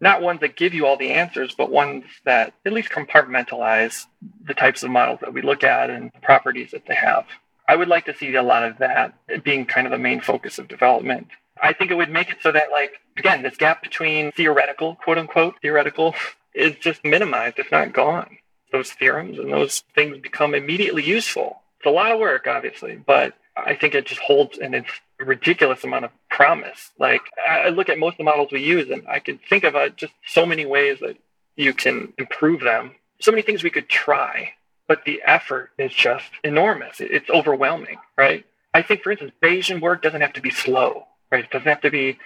[0.00, 4.06] not ones that give you all the answers, but ones that at least compartmentalize
[4.46, 7.26] the types of models that we look at and the properties that they have.
[7.68, 9.12] I would like to see a lot of that
[9.44, 11.26] being kind of the main focus of development.
[11.62, 15.18] I think it would make it so that, like, again, this gap between theoretical, quote
[15.18, 16.14] unquote, theoretical,
[16.54, 18.38] is just minimized, if not gone
[18.74, 21.62] those theorems and those things become immediately useful.
[21.78, 24.84] It's a lot of work, obviously, but I think it just holds an
[25.18, 26.90] ridiculous amount of promise.
[26.98, 29.76] Like I look at most of the models we use, and I can think of
[29.76, 31.16] uh, just so many ways that
[31.56, 32.96] you can improve them.
[33.20, 34.54] So many things we could try,
[34.88, 36.96] but the effort is just enormous.
[37.00, 38.44] It's overwhelming, right?
[38.74, 41.44] I think, for instance, Bayesian work doesn't have to be slow right?
[41.44, 42.16] It doesn't have to be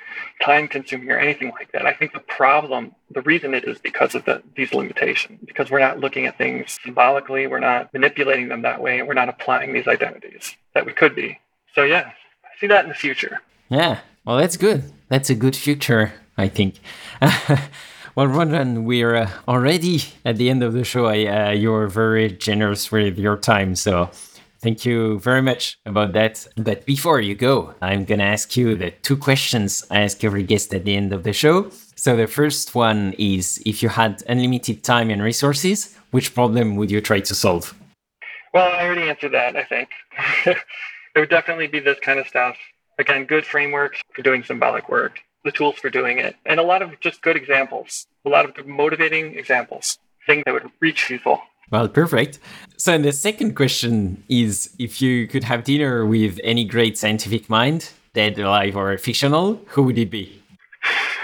[0.42, 1.86] time consuming or anything like that.
[1.86, 5.80] I think the problem, the reason it is because of the, these limitations, because we're
[5.80, 9.72] not looking at things symbolically, we're not manipulating them that way, and we're not applying
[9.72, 11.38] these identities that we could be.
[11.74, 12.10] So, yeah,
[12.44, 13.40] I see that in the future.
[13.70, 14.92] Yeah, well, that's good.
[15.08, 16.74] That's a good future, I think.
[18.14, 21.06] well, Rondon, we're uh, already at the end of the show.
[21.06, 23.74] I, uh, you're very generous with your time.
[23.74, 24.10] So
[24.60, 26.46] Thank you very much about that.
[26.56, 30.42] But before you go, I'm going to ask you the two questions I ask every
[30.42, 31.70] guest at the end of the show.
[31.94, 36.90] So the first one is if you had unlimited time and resources, which problem would
[36.90, 37.74] you try to solve?
[38.52, 39.90] Well, I already answered that, I think.
[40.46, 40.58] it
[41.16, 42.56] would definitely be this kind of stuff.
[42.98, 46.82] Again, good frameworks for doing symbolic work, the tools for doing it, and a lot
[46.82, 51.40] of just good examples, a lot of motivating examples, things that would reach people.
[51.70, 52.38] Well, perfect.
[52.76, 57.90] So, the second question is if you could have dinner with any great scientific mind,
[58.14, 60.42] dead, alive, or fictional, who would it be?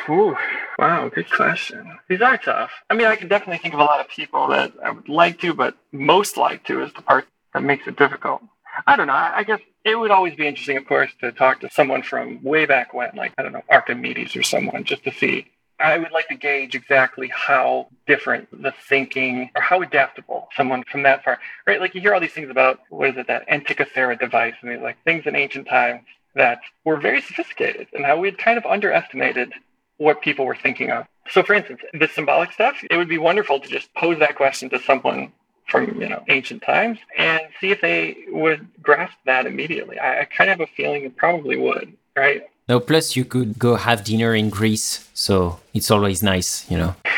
[0.09, 0.36] Ooh,
[0.78, 1.99] wow, good question.
[2.09, 2.70] These are tough.
[2.90, 5.40] I mean, I can definitely think of a lot of people that I would like
[5.40, 8.42] to, but most like to is the part that makes it difficult.
[8.86, 9.14] I don't know.
[9.14, 12.66] I guess it would always be interesting, of course, to talk to someone from way
[12.66, 15.47] back when, like, I don't know, Archimedes or someone, just to see
[15.81, 21.03] I would like to gauge exactly how different the thinking or how adaptable someone from
[21.03, 21.81] that far, right?
[21.81, 24.81] Like you hear all these things about what is it, that Antikythera device, and these
[24.81, 26.03] like things in ancient times
[26.35, 29.53] that were very sophisticated and how we had kind of underestimated
[29.97, 31.07] what people were thinking of.
[31.31, 34.68] So, for instance, the symbolic stuff, it would be wonderful to just pose that question
[34.70, 35.33] to someone
[35.66, 39.99] from you know ancient times and see if they would grasp that immediately.
[39.99, 42.45] I, I kind of have a feeling it probably would, right?
[42.68, 46.95] No, plus you could go have dinner in Greece, so it's always nice, you know.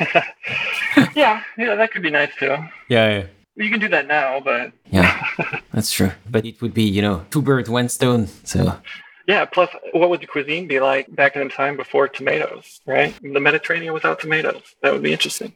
[1.17, 2.55] yeah, yeah, that could be nice too.
[2.89, 3.25] Yeah, yeah.
[3.57, 5.27] You can do that now, but yeah,
[5.73, 6.13] that's true.
[6.31, 8.29] But it would be, you know, two birds, one stone.
[8.45, 8.79] So
[9.27, 9.45] yeah.
[9.45, 12.81] Plus, what would the cuisine be like back in the time before tomatoes?
[12.87, 14.63] Right, the Mediterranean without tomatoes.
[14.83, 15.55] That would be interesting.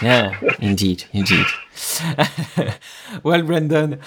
[0.00, 1.44] yeah, indeed, indeed.
[3.22, 3.98] well, Brendan,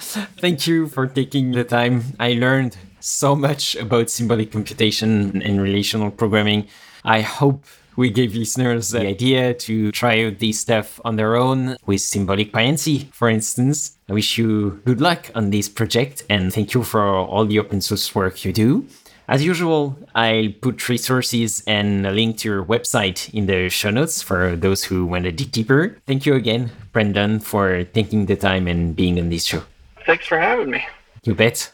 [0.42, 2.02] thank you for taking the time.
[2.18, 6.66] I learned so much about symbolic computation and relational programming.
[7.06, 11.76] I hope we gave listeners the idea to try out this stuff on their own
[11.86, 13.96] with symbolic PyMC, for instance.
[14.08, 17.80] I wish you good luck on this project and thank you for all the open
[17.80, 18.86] source work you do.
[19.28, 24.20] As usual, I'll put resources and a link to your website in the show notes
[24.20, 25.98] for those who want to dig deeper.
[26.06, 29.62] Thank you again, Brendan, for taking the time and being on this show.
[30.04, 30.84] Thanks for having me.
[31.22, 31.70] You bet.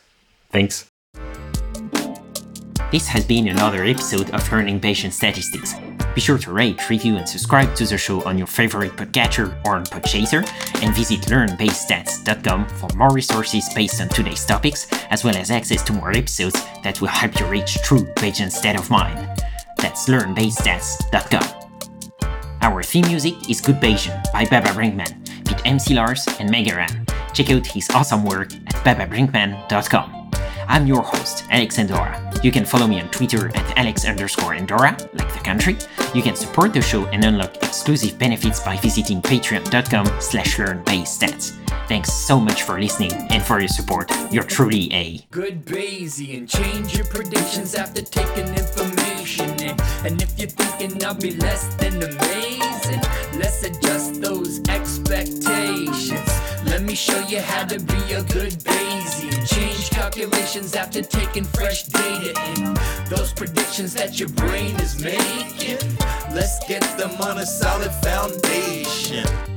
[0.50, 0.91] Thanks.
[2.92, 5.74] This has been another episode of Learning Bayesian Statistics.
[6.14, 9.76] Be sure to rate, review, and subscribe to the show on your favorite podcatcher or
[9.76, 10.46] on Podchaser,
[10.82, 15.94] and visit learnbayesstats.com for more resources based on today's topics, as well as access to
[15.94, 19.42] more episodes that will help you reach true Bayesian state of mind.
[19.78, 21.70] That's learnbayesstats.com.
[22.60, 25.18] Our theme music is Good Bayesian by Baba Brinkman
[25.48, 27.06] with MC Lars and Mega Ran.
[27.32, 30.21] Check out his awesome work at bababrinkman.com.
[30.72, 32.18] I'm your host, Alex Andorra.
[32.42, 35.76] You can follow me on Twitter at alex underscore Andorra, like the country.
[36.14, 41.58] You can support the show and unlock exclusive benefits by visiting patreon.com slash learnbayesstats.
[41.88, 44.10] Thanks so much for listening and for your support.
[44.30, 46.38] You're truly a good Bayesian.
[46.38, 49.76] And change your predictions after taking information in.
[50.06, 53.02] And if you're thinking I'll be less than amazing,
[53.38, 56.61] let's adjust those expectations.
[56.72, 59.46] Let me show you how to be a good Bayesian.
[59.46, 62.74] Change calculations after taking fresh data in.
[63.14, 65.76] Those predictions that your brain is making,
[66.34, 69.51] let's get them on a solid foundation.